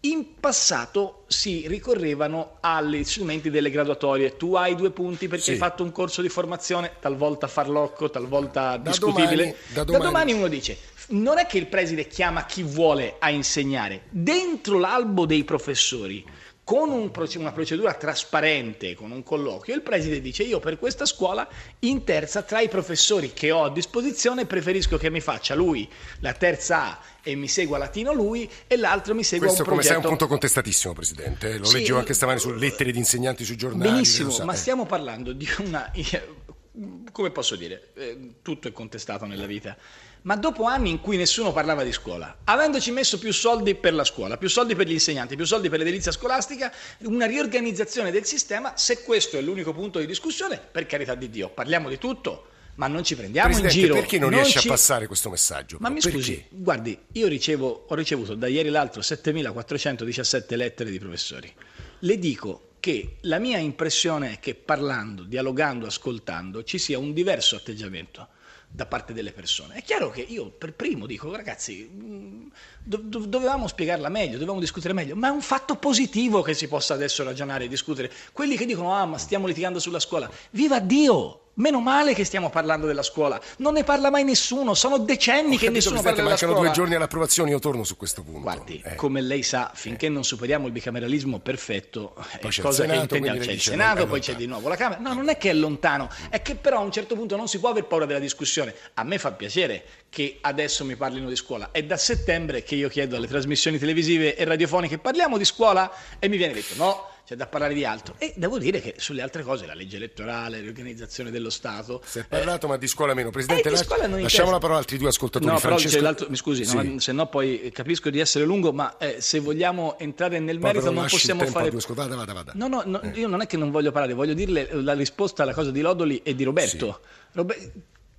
In 0.00 0.38
passato 0.38 1.24
si 1.28 1.66
ricorrevano 1.66 2.58
agli 2.60 3.02
strumenti 3.04 3.48
delle 3.48 3.70
graduatorie. 3.70 4.36
Tu 4.36 4.54
hai 4.54 4.74
due 4.74 4.90
punti 4.90 5.28
perché 5.28 5.44
sì. 5.44 5.50
hai 5.52 5.56
fatto 5.56 5.82
un 5.82 5.92
corso 5.92 6.20
di 6.20 6.28
formazione, 6.28 6.92
talvolta 7.00 7.46
farlocco, 7.46 8.10
talvolta 8.10 8.76
da 8.76 8.90
discutibile. 8.90 9.34
Domani, 9.34 9.54
da, 9.72 9.84
domani. 9.84 9.98
da 9.98 10.04
domani 10.10 10.32
uno 10.34 10.48
dice: 10.48 10.76
non 11.08 11.38
è 11.38 11.46
che 11.46 11.56
il 11.56 11.66
preside 11.66 12.06
chiama 12.06 12.44
chi 12.44 12.62
vuole 12.62 13.16
a 13.18 13.30
insegnare. 13.30 14.02
Dentro 14.10 14.78
l'albo 14.78 15.24
dei 15.24 15.44
professori 15.44 16.24
con 16.64 16.90
un, 16.90 17.10
una 17.36 17.52
procedura 17.52 17.92
trasparente, 17.92 18.94
con 18.94 19.10
un 19.10 19.22
colloquio, 19.22 19.74
il 19.74 19.82
preside 19.82 20.22
dice 20.22 20.44
io 20.44 20.60
per 20.60 20.78
questa 20.78 21.04
scuola 21.04 21.46
in 21.80 22.04
terza 22.04 22.42
tra 22.42 22.60
i 22.60 22.68
professori 22.68 23.34
che 23.34 23.50
ho 23.50 23.64
a 23.64 23.70
disposizione 23.70 24.46
preferisco 24.46 24.96
che 24.96 25.10
mi 25.10 25.20
faccia 25.20 25.54
lui 25.54 25.86
la 26.20 26.32
terza 26.32 26.84
A 26.84 27.00
e 27.22 27.34
mi 27.34 27.48
segua 27.48 27.76
latino 27.76 28.12
lui 28.12 28.50
e 28.66 28.76
l'altro 28.78 29.14
mi 29.14 29.22
segua 29.22 29.46
Questo 29.46 29.62
un 29.62 29.68
progetto. 29.68 29.68
Questo 29.68 29.70
come 29.70 29.82
sai 29.82 29.92
è 29.92 29.96
un 29.96 30.08
punto 30.08 30.26
contestatissimo 30.26 30.92
Presidente, 30.94 31.58
lo 31.58 31.64
sì, 31.66 31.78
leggevo 31.78 31.98
anche 31.98 32.14
stamani 32.14 32.38
su 32.38 32.52
lettere 32.52 32.92
di 32.92 32.98
insegnanti 32.98 33.44
sui 33.44 33.56
giornali. 33.56 33.90
Benissimo, 33.90 34.34
ma 34.44 34.54
stiamo 34.54 34.86
parlando 34.86 35.32
di 35.32 35.46
una... 35.58 35.92
come 37.12 37.30
posso 37.30 37.56
dire, 37.56 37.90
eh, 37.94 38.36
tutto 38.42 38.68
è 38.68 38.72
contestato 38.72 39.26
nella 39.26 39.46
vita 39.46 39.76
ma 40.24 40.36
dopo 40.36 40.64
anni 40.64 40.90
in 40.90 41.00
cui 41.00 41.16
nessuno 41.16 41.52
parlava 41.52 41.82
di 41.82 41.92
scuola, 41.92 42.38
avendoci 42.44 42.90
messo 42.90 43.18
più 43.18 43.32
soldi 43.32 43.74
per 43.74 43.92
la 43.92 44.04
scuola, 44.04 44.36
più 44.38 44.48
soldi 44.48 44.74
per 44.74 44.86
gli 44.86 44.92
insegnanti, 44.92 45.36
più 45.36 45.44
soldi 45.44 45.68
per 45.68 45.78
l'edilizia 45.78 46.12
scolastica, 46.12 46.72
una 47.02 47.26
riorganizzazione 47.26 48.10
del 48.10 48.24
sistema, 48.24 48.74
se 48.76 49.02
questo 49.02 49.36
è 49.36 49.42
l'unico 49.42 49.74
punto 49.74 49.98
di 49.98 50.06
discussione, 50.06 50.58
per 50.58 50.86
carità 50.86 51.14
di 51.14 51.28
Dio, 51.28 51.50
parliamo 51.50 51.90
di 51.90 51.98
tutto, 51.98 52.46
ma 52.76 52.86
non 52.86 53.04
ci 53.04 53.16
prendiamo 53.16 53.48
Presidente, 53.48 53.76
in 53.76 53.82
giro. 53.82 53.94
Perché 53.94 54.18
non, 54.18 54.30
non 54.30 54.40
riesce 54.40 54.60
ci... 54.60 54.68
a 54.68 54.70
passare 54.70 55.06
questo 55.06 55.28
messaggio? 55.28 55.76
Ma 55.80 55.90
mi 55.90 56.00
perché? 56.00 56.18
scusi, 56.18 56.44
guardi, 56.48 56.98
io 57.12 57.28
ricevo, 57.28 57.84
ho 57.86 57.94
ricevuto 57.94 58.34
da 58.34 58.46
ieri 58.46 58.70
l'altro 58.70 59.02
7417 59.02 60.56
lettere 60.56 60.90
di 60.90 60.98
professori. 60.98 61.52
Le 61.98 62.18
dico 62.18 62.70
che 62.80 63.16
la 63.22 63.38
mia 63.38 63.58
impressione 63.58 64.32
è 64.32 64.38
che 64.40 64.54
parlando, 64.54 65.22
dialogando, 65.22 65.86
ascoltando 65.86 66.64
ci 66.64 66.78
sia 66.78 66.98
un 66.98 67.12
diverso 67.12 67.56
atteggiamento 67.56 68.28
da 68.74 68.86
parte 68.86 69.12
delle 69.12 69.30
persone. 69.30 69.76
È 69.76 69.82
chiaro 69.84 70.10
che 70.10 70.22
io 70.22 70.50
per 70.50 70.74
primo 70.74 71.06
dico, 71.06 71.32
ragazzi, 71.32 71.88
mm, 71.88 72.46
dovevamo 72.84 73.66
spiegarla 73.66 74.08
meglio, 74.08 74.32
dovevamo 74.34 74.60
discutere 74.60 74.92
meglio, 74.92 75.16
ma 75.16 75.28
è 75.28 75.30
un 75.30 75.40
fatto 75.40 75.76
positivo 75.76 76.42
che 76.42 76.54
si 76.54 76.68
possa 76.68 76.94
adesso 76.94 77.24
ragionare 77.24 77.64
e 77.64 77.68
discutere. 77.68 78.10
Quelli 78.32 78.56
che 78.56 78.66
dicono, 78.66 78.94
ah, 78.94 79.06
ma 79.06 79.18
stiamo 79.18 79.46
litigando 79.46 79.78
sulla 79.78 80.00
scuola, 80.00 80.30
viva 80.50 80.80
Dio! 80.80 81.38
Meno 81.56 81.78
male 81.78 82.14
che 82.14 82.24
stiamo 82.24 82.50
parlando 82.50 82.84
della 82.84 83.04
scuola. 83.04 83.40
Non 83.58 83.74
ne 83.74 83.84
parla 83.84 84.10
mai 84.10 84.24
nessuno. 84.24 84.74
Sono 84.74 84.98
decenni 84.98 85.50
Ho 85.54 85.58
che 85.58 85.66
capito, 85.66 85.70
nessuno 85.74 85.96
parla 86.02 86.10
della 86.16 86.28
mancano 86.30 86.50
scuola. 86.50 86.66
due 86.66 86.76
giorni 86.76 86.94
all'approvazione, 86.96 87.50
io 87.50 87.60
torno 87.60 87.84
su 87.84 87.96
questo 87.96 88.22
punto. 88.24 88.40
Guardi, 88.40 88.82
Eh. 88.84 88.96
come 88.96 89.20
lei 89.20 89.44
sa, 89.44 89.70
finché 89.72 90.08
non 90.08 90.24
superiamo 90.24 90.66
il 90.66 90.72
bicameralismo 90.72 91.38
perfetto, 91.38 92.16
è 92.16 92.38
c'è 92.38 92.46
il 92.48 92.60
cosa 92.60 92.82
che 92.82 92.88
Senato, 92.88 93.02
intendiamo. 93.02 93.36
quindi 93.36 93.46
C'è 93.46 93.52
il 93.52 93.60
Senato, 93.60 94.02
è 94.02 94.06
poi 94.08 94.18
c'è 94.20 94.34
di 94.34 94.46
nuovo 94.46 94.68
la 94.68 94.74
Camera. 94.74 95.00
No, 95.00 95.12
non 95.14 95.28
è 95.28 95.38
che 95.38 95.50
è 95.50 95.52
lontano, 95.52 96.10
è 96.28 96.42
che 96.42 96.56
però 96.56 96.78
a 96.78 96.82
un 96.82 96.90
certo 96.90 97.14
punto 97.14 97.36
non 97.36 97.46
si 97.46 97.60
può 97.60 97.68
aver 97.68 97.84
paura 97.84 98.04
della 98.06 98.18
discussione. 98.18 98.74
A 98.94 99.04
me 99.04 99.18
fa 99.18 99.30
piacere 99.30 99.84
che 100.10 100.38
adesso 100.40 100.84
mi 100.84 100.96
parlino 100.96 101.28
di 101.28 101.36
scuola. 101.36 101.70
È 101.70 101.84
da 101.84 101.96
settembre 101.96 102.64
che 102.64 102.73
io 102.74 102.88
chiedo 102.88 103.16
alle 103.16 103.26
trasmissioni 103.26 103.78
televisive 103.78 104.36
e 104.36 104.44
radiofoniche 104.44 104.98
parliamo 104.98 105.38
di 105.38 105.44
scuola 105.44 105.90
e 106.18 106.28
mi 106.28 106.36
viene 106.36 106.52
detto 106.52 106.74
no. 106.76 107.08
C'è 107.26 107.36
da 107.36 107.46
parlare 107.46 107.72
di 107.72 107.86
altro. 107.86 108.16
E 108.18 108.34
devo 108.36 108.58
dire 108.58 108.82
che 108.82 108.96
sulle 108.98 109.22
altre 109.22 109.42
cose, 109.42 109.64
la 109.64 109.72
legge 109.72 109.96
elettorale, 109.96 110.60
l'organizzazione 110.60 111.30
dello 111.30 111.48
Stato. 111.48 112.02
Si 112.04 112.18
è 112.18 112.26
parlato, 112.26 112.68
ma 112.68 112.76
di 112.76 112.86
scuola 112.86 113.14
meno. 113.14 113.30
Presidente, 113.30 113.68
eh, 113.68 113.70
la- 113.70 113.76
scuola 113.78 114.02
lasciamo 114.02 114.20
interessa. 114.20 114.50
la 114.50 114.58
parola 114.58 114.74
a 114.74 114.80
altri 114.80 114.98
due 114.98 115.08
ascoltatori. 115.08 115.50
No, 115.50 115.58
Francesco... 115.58 116.26
mi 116.28 116.36
scusi, 116.36 116.66
Sì. 116.66 116.76
no, 116.76 116.98
se 117.00 117.12
no 117.12 117.26
poi 117.28 117.62
eh, 117.62 117.70
capisco 117.70 118.10
di 118.10 118.18
essere 118.18 118.44
lungo, 118.44 118.74
ma 118.74 118.98
eh, 118.98 119.22
se 119.22 119.38
vogliamo 119.38 119.98
entrare 119.98 120.38
nel 120.38 120.58
Poi 120.58 120.72
merito 120.74 120.90
non 120.90 121.06
possiamo 121.06 121.46
fare... 121.46 121.70
due. 121.70 121.80
Vada, 121.94 122.14
vada, 122.14 122.32
vada. 122.34 122.52
No, 122.56 122.68
no, 122.68 122.82
no, 122.84 123.00
io 123.14 123.26
non 123.26 123.40
è 123.40 123.46
che 123.46 123.56
non 123.56 123.70
voglio 123.70 123.90
parlare, 123.90 124.12
voglio 124.12 124.34
dirle 124.34 124.68
la 124.74 124.92
risposta 124.92 125.44
alla 125.44 125.54
cosa 125.54 125.70
di 125.70 125.80
Lodoli 125.80 126.20
e 126.22 126.34
di 126.34 126.44
Roberto. 126.44 127.00
Robe- 127.32 127.72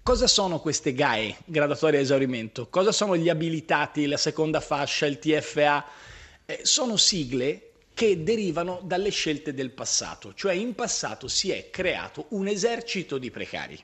Cosa 0.05 0.27
sono 0.27 0.59
queste 0.59 0.93
GAE, 0.93 1.35
gradatorie 1.45 1.97
a 1.97 2.03
esaurimento? 2.03 2.67
Cosa 2.69 2.91
sono 2.91 3.17
gli 3.17 3.27
abilitati, 3.27 4.05
la 4.05 4.17
seconda 4.17 4.59
fascia, 4.59 5.07
il 5.07 5.17
TFA? 5.17 5.83
Eh, 6.45 6.59
sono 6.61 6.95
sigle 6.95 7.71
che 7.91 8.21
derivano 8.21 8.81
dalle 8.83 9.09
scelte 9.09 9.55
del 9.55 9.71
passato, 9.71 10.35
cioè 10.35 10.53
in 10.53 10.75
passato 10.75 11.27
si 11.27 11.49
è 11.49 11.71
creato 11.71 12.27
un 12.29 12.45
esercito 12.45 13.17
di 13.17 13.31
precari. 13.31 13.83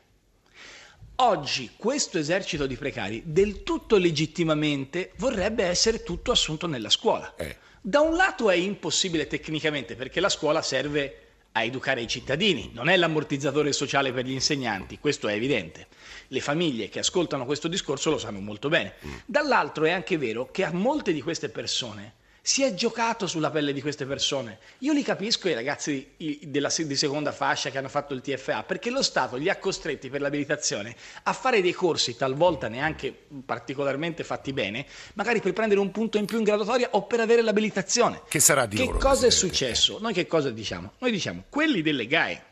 Oggi 1.16 1.72
questo 1.76 2.20
esercito 2.20 2.68
di 2.68 2.76
precari 2.76 3.24
del 3.26 3.64
tutto 3.64 3.98
legittimamente 3.98 5.14
vorrebbe 5.16 5.64
essere 5.64 6.04
tutto 6.04 6.30
assunto 6.30 6.68
nella 6.68 6.92
scuola. 6.92 7.34
Eh. 7.36 7.58
Da 7.82 8.02
un 8.02 8.16
lato 8.16 8.52
è 8.52 8.56
impossibile 8.56 9.26
tecnicamente 9.26 9.96
perché 9.96 10.20
la 10.20 10.30
scuola 10.30 10.62
serve 10.62 11.31
a 11.54 11.64
educare 11.64 12.02
i 12.02 12.08
cittadini, 12.08 12.72
non 12.74 12.88
è 12.88 12.96
l'ammortizzatore 12.96 13.74
sociale 13.74 14.14
per 14.14 14.26
gli 14.26 14.32
insegnanti, 14.32 15.00
questo 15.00 15.28
è 15.28 15.34
evidente. 15.34 15.88
Le 16.28 16.40
famiglie 16.40 16.88
che 16.88 17.00
ascoltano 17.00 17.46
questo 17.46 17.68
discorso 17.68 18.10
lo 18.10 18.18
sanno 18.18 18.40
molto 18.40 18.70
bene. 18.70 18.94
Dall'altro 19.26 19.86
è 19.86 19.92
anche 19.92 20.18
vero 20.18 20.50
che 20.52 20.64
a 20.64 20.72
molte 20.72 21.12
di 21.12 21.22
queste 21.22 21.50
persone 21.50 22.20
si 22.44 22.64
è 22.64 22.74
giocato 22.74 23.28
sulla 23.28 23.52
pelle 23.52 23.72
di 23.72 23.82
queste 23.82 24.06
persone. 24.08 24.58
Io 24.80 24.94
li 24.94 25.04
capisco 25.04 25.48
i 25.48 25.54
ragazzi 25.54 26.14
i- 26.18 26.40
della 26.44 26.72
di 26.76 26.96
seconda 26.96 27.32
fascia 27.32 27.70
che 27.70 27.78
hanno 27.78 27.88
fatto 27.88 28.16
il 28.16 28.22
TFA, 28.22 28.64
perché 28.64 28.90
lo 28.90 29.04
Stato 29.04 29.36
li 29.36 29.48
ha 29.48 29.58
costretti 29.58 30.10
per 30.10 30.22
l'abilitazione 30.22 30.96
a 31.24 31.34
fare 31.34 31.62
dei 31.62 31.74
corsi, 31.74 32.16
talvolta 32.16 32.68
neanche 32.68 33.16
particolarmente 33.46 34.24
fatti 34.24 34.54
bene, 34.54 34.88
magari 35.14 35.40
per 35.40 35.54
prendere 35.54 35.80
un 35.80 35.92
punto 35.92 36.18
in 36.18 36.26
più 36.26 36.40
in 36.40 36.44
graduatoria 36.44 36.90
o 36.94 37.04
per 37.04 37.20
avere 37.20 37.44
l'abilitazione. 37.44 38.22
Che 38.28 38.40
sarà 38.40 38.66
di 38.66 38.78
Che 38.78 38.86
loro, 38.86 38.98
cosa 38.98 39.28
è 39.28 39.32
successo? 39.32 40.00
Noi 40.00 40.14
che 40.14 40.26
cosa 40.26 40.50
diciamo? 40.50 40.94
Noi 40.98 41.12
diciamo, 41.12 41.44
quelli 41.48 41.84
delle 41.84 42.08
GAE, 42.08 42.44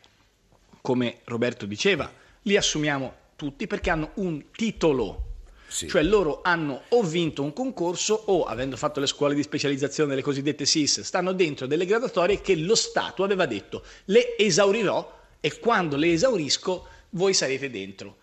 come 0.81 1.19
Roberto 1.25 1.65
diceva, 1.65 2.11
li 2.43 2.55
assumiamo 2.55 3.13
tutti 3.35 3.65
perché 3.65 3.89
hanno 3.89 4.11
un 4.15 4.51
titolo. 4.51 5.23
Sì. 5.69 5.87
Cioè 5.87 6.01
loro 6.01 6.39
hanno 6.41 6.81
o 6.89 7.03
vinto 7.03 7.43
un 7.43 7.53
concorso 7.53 8.19
o, 8.25 8.43
avendo 8.43 8.75
fatto 8.75 8.99
le 8.99 9.05
scuole 9.05 9.35
di 9.35 9.43
specializzazione, 9.43 10.15
le 10.15 10.23
cosiddette 10.23 10.65
SIS, 10.65 11.01
stanno 11.01 11.31
dentro 11.31 11.67
delle 11.67 11.85
graduatorie 11.85 12.41
che 12.41 12.55
lo 12.55 12.73
Stato 12.73 13.23
aveva 13.23 13.45
detto 13.45 13.83
le 14.05 14.35
esaurirò 14.35 15.17
e 15.39 15.59
quando 15.59 15.95
le 15.95 16.11
esaurisco 16.11 16.87
voi 17.11 17.33
sarete 17.33 17.69
dentro. 17.69 18.17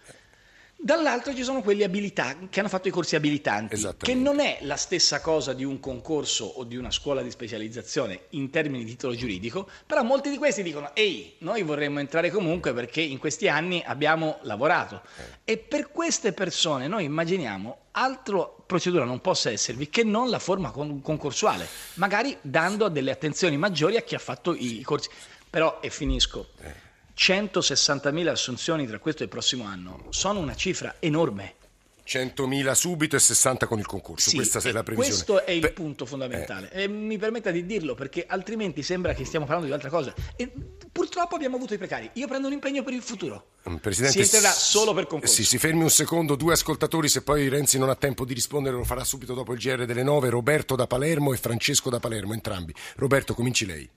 Dall'altro 0.87 1.35
ci 1.35 1.43
sono 1.43 1.63
quelli 1.63 1.83
abilita- 1.83 2.37
che 2.49 2.61
hanno 2.61 2.69
fatto 2.69 2.87
i 2.87 2.93
corsi 2.93 3.17
abilitanti, 3.17 3.85
che 3.99 4.15
non 4.15 4.39
è 4.39 4.59
la 4.61 4.77
stessa 4.77 5.21
cosa 5.21 5.53
di 5.53 5.65
un 5.65 5.81
concorso 5.81 6.45
o 6.45 6.63
di 6.63 6.77
una 6.77 6.93
scuola 6.93 7.23
di 7.23 7.31
specializzazione 7.33 8.27
in 8.31 8.51
termini 8.51 8.85
di 8.85 8.91
titolo 8.91 9.17
giuridico, 9.17 9.69
però 9.85 10.05
molti 10.05 10.31
di 10.31 10.37
questi 10.37 10.63
dicono 10.63 10.95
ehi, 10.95 11.35
noi 11.39 11.65
vorremmo 11.65 11.99
entrare 11.99 12.31
comunque 12.31 12.73
perché 12.73 13.01
in 13.01 13.19
questi 13.19 13.49
anni 13.49 13.83
abbiamo 13.85 14.39
lavorato. 14.43 15.03
E 15.43 15.57
per 15.59 15.91
queste 15.91 16.33
persone 16.33 16.87
noi 16.87 17.03
immaginiamo 17.03 17.79
altra 17.91 18.49
procedura 18.65 19.03
non 19.03 19.21
possa 19.21 19.51
esservi 19.51 19.89
che 19.89 20.05
non 20.05 20.31
la 20.31 20.39
forma 20.39 20.71
con- 20.71 21.03
concorsuale, 21.03 21.67
magari 21.95 22.39
dando 22.43 22.87
delle 22.87 23.11
attenzioni 23.11 23.57
maggiori 23.57 23.97
a 23.97 24.03
chi 24.03 24.15
ha 24.15 24.21
fatto 24.21 24.55
i 24.55 24.83
corsi. 24.83 25.09
Però, 25.51 25.81
e 25.81 25.91
finisco, 25.91 26.51
160.000 27.17 28.29
assunzioni 28.29 28.87
tra 28.87 28.99
questo 28.99 29.23
e 29.23 29.25
il 29.25 29.31
prossimo 29.31 29.65
anno 29.65 30.05
sono 30.11 30.39
una 30.39 30.55
cifra 30.55 30.97
enorme. 30.99 31.55
100.000 32.07 32.73
subito 32.73 33.17
e 33.17 33.19
60 33.19 33.67
con 33.67 33.81
il 33.81 33.87
concorso. 33.87 34.31
Sì, 34.31 34.37
Questa 34.37 34.61
è 34.61 34.71
la 34.71 34.85
previsione. 34.85 35.25
Questo 35.25 35.45
è 35.45 35.51
il 35.51 35.61
Beh, 35.61 35.73
punto 35.73 36.07
fondamentale. 36.07 36.71
E 36.71 36.87
mi 36.87 37.19
permetta 37.19 37.51
di 37.51 37.67
dirlo 37.67 37.95
perché 37.97 38.25
altrimenti 38.29 38.85
sembra 38.85 39.13
che 39.13 39.25
stiamo 39.25 39.45
parlando 39.45 39.67
di 39.67 39.75
altra 39.75 39.91
cosa. 39.91 40.15
E 40.37 40.53
purtroppo 40.93 41.35
abbiamo 41.35 41.57
avuto 41.57 41.75
i 41.75 41.79
precari. 41.79 42.09
Io 42.13 42.29
prendo 42.29 42.47
un 42.47 42.53
impegno 42.53 42.85
per 42.85 42.93
il 42.93 43.03
futuro. 43.03 43.55
mm, 43.69 43.77
Presidente, 43.77 44.23
si 44.25 44.37
entrerà 44.37 44.55
solo 44.55 44.95
per 44.95 45.09
concorso. 45.09 45.35
Sì, 45.35 45.45
si 45.45 45.59
fermi 45.59 45.83
un 45.83 45.91
secondo, 45.91 46.37
due 46.37 46.53
ascoltatori, 46.53 47.09
se 47.09 47.23
poi 47.23 47.49
Renzi 47.49 47.77
non 47.77 47.89
ha 47.89 47.97
tempo 47.97 48.25
di 48.25 48.35
rispondere 48.35 48.77
lo 48.77 48.85
farà 48.85 49.03
subito 49.03 49.35
dopo 49.35 49.53
il 49.53 49.59
GR 49.59 49.85
delle 49.85 50.05
9, 50.05 50.29
Roberto 50.29 50.77
da 50.77 50.87
Palermo 50.87 51.33
e 51.33 51.39
Francesco 51.39 51.91
da 51.91 51.99
Palermo, 51.99 52.35
entrambi. 52.35 52.73
Roberto, 52.97 53.35
cominci 53.35 53.67
lei. 53.67 53.91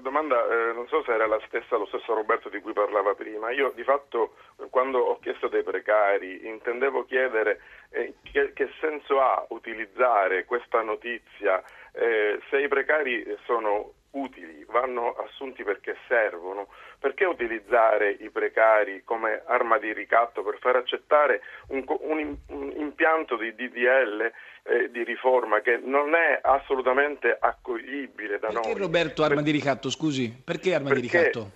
Domanda 0.00 0.44
eh, 0.44 0.72
non 0.72 0.86
so 0.88 1.02
se 1.02 1.12
era 1.12 1.26
la 1.26 1.40
stessa, 1.46 1.76
lo 1.76 1.86
stesso 1.86 2.14
Roberto 2.14 2.48
di 2.48 2.60
cui 2.60 2.72
parlava 2.72 3.14
prima. 3.14 3.50
Io 3.50 3.72
di 3.74 3.82
fatto 3.82 4.34
quando 4.70 4.98
ho 4.98 5.18
chiesto 5.18 5.48
dei 5.48 5.62
precari 5.62 6.46
intendevo 6.46 7.04
chiedere 7.04 7.60
eh, 7.90 8.14
che, 8.22 8.52
che 8.52 8.70
senso 8.80 9.20
ha 9.20 9.44
utilizzare 9.50 10.44
questa 10.44 10.82
notizia 10.82 11.62
eh, 11.92 12.40
se 12.50 12.60
i 12.60 12.68
precari 12.68 13.24
sono 13.44 13.92
utili, 14.10 14.64
vanno 14.68 15.14
assunti 15.14 15.62
perché 15.64 15.96
servono. 16.06 16.68
Perché 16.98 17.24
utilizzare 17.24 18.10
i 18.10 18.30
precari 18.30 19.02
come 19.04 19.42
arma 19.46 19.78
di 19.78 19.92
ricatto 19.92 20.42
per 20.42 20.58
far 20.58 20.76
accettare 20.76 21.42
un, 21.68 21.84
un 21.86 22.36
un 22.48 22.72
impianto 22.76 23.36
di 23.36 23.54
DDL 23.54 24.32
eh, 24.68 24.90
di 24.90 25.02
riforma 25.04 25.60
che 25.60 25.80
non 25.82 26.14
è 26.14 26.38
assolutamente 26.42 27.36
accoglibile 27.40 28.38
da 28.38 28.48
Perché 28.48 28.68
noi? 28.72 28.78
Roberto 28.78 29.22
arma 29.22 29.42
di 29.42 29.50
ricatto, 29.50 29.90
scusi? 29.90 30.30
Perché 30.44 30.74
arma 30.74 30.92
di 30.92 31.00
Perché- 31.00 31.18
ricatto? 31.18 31.50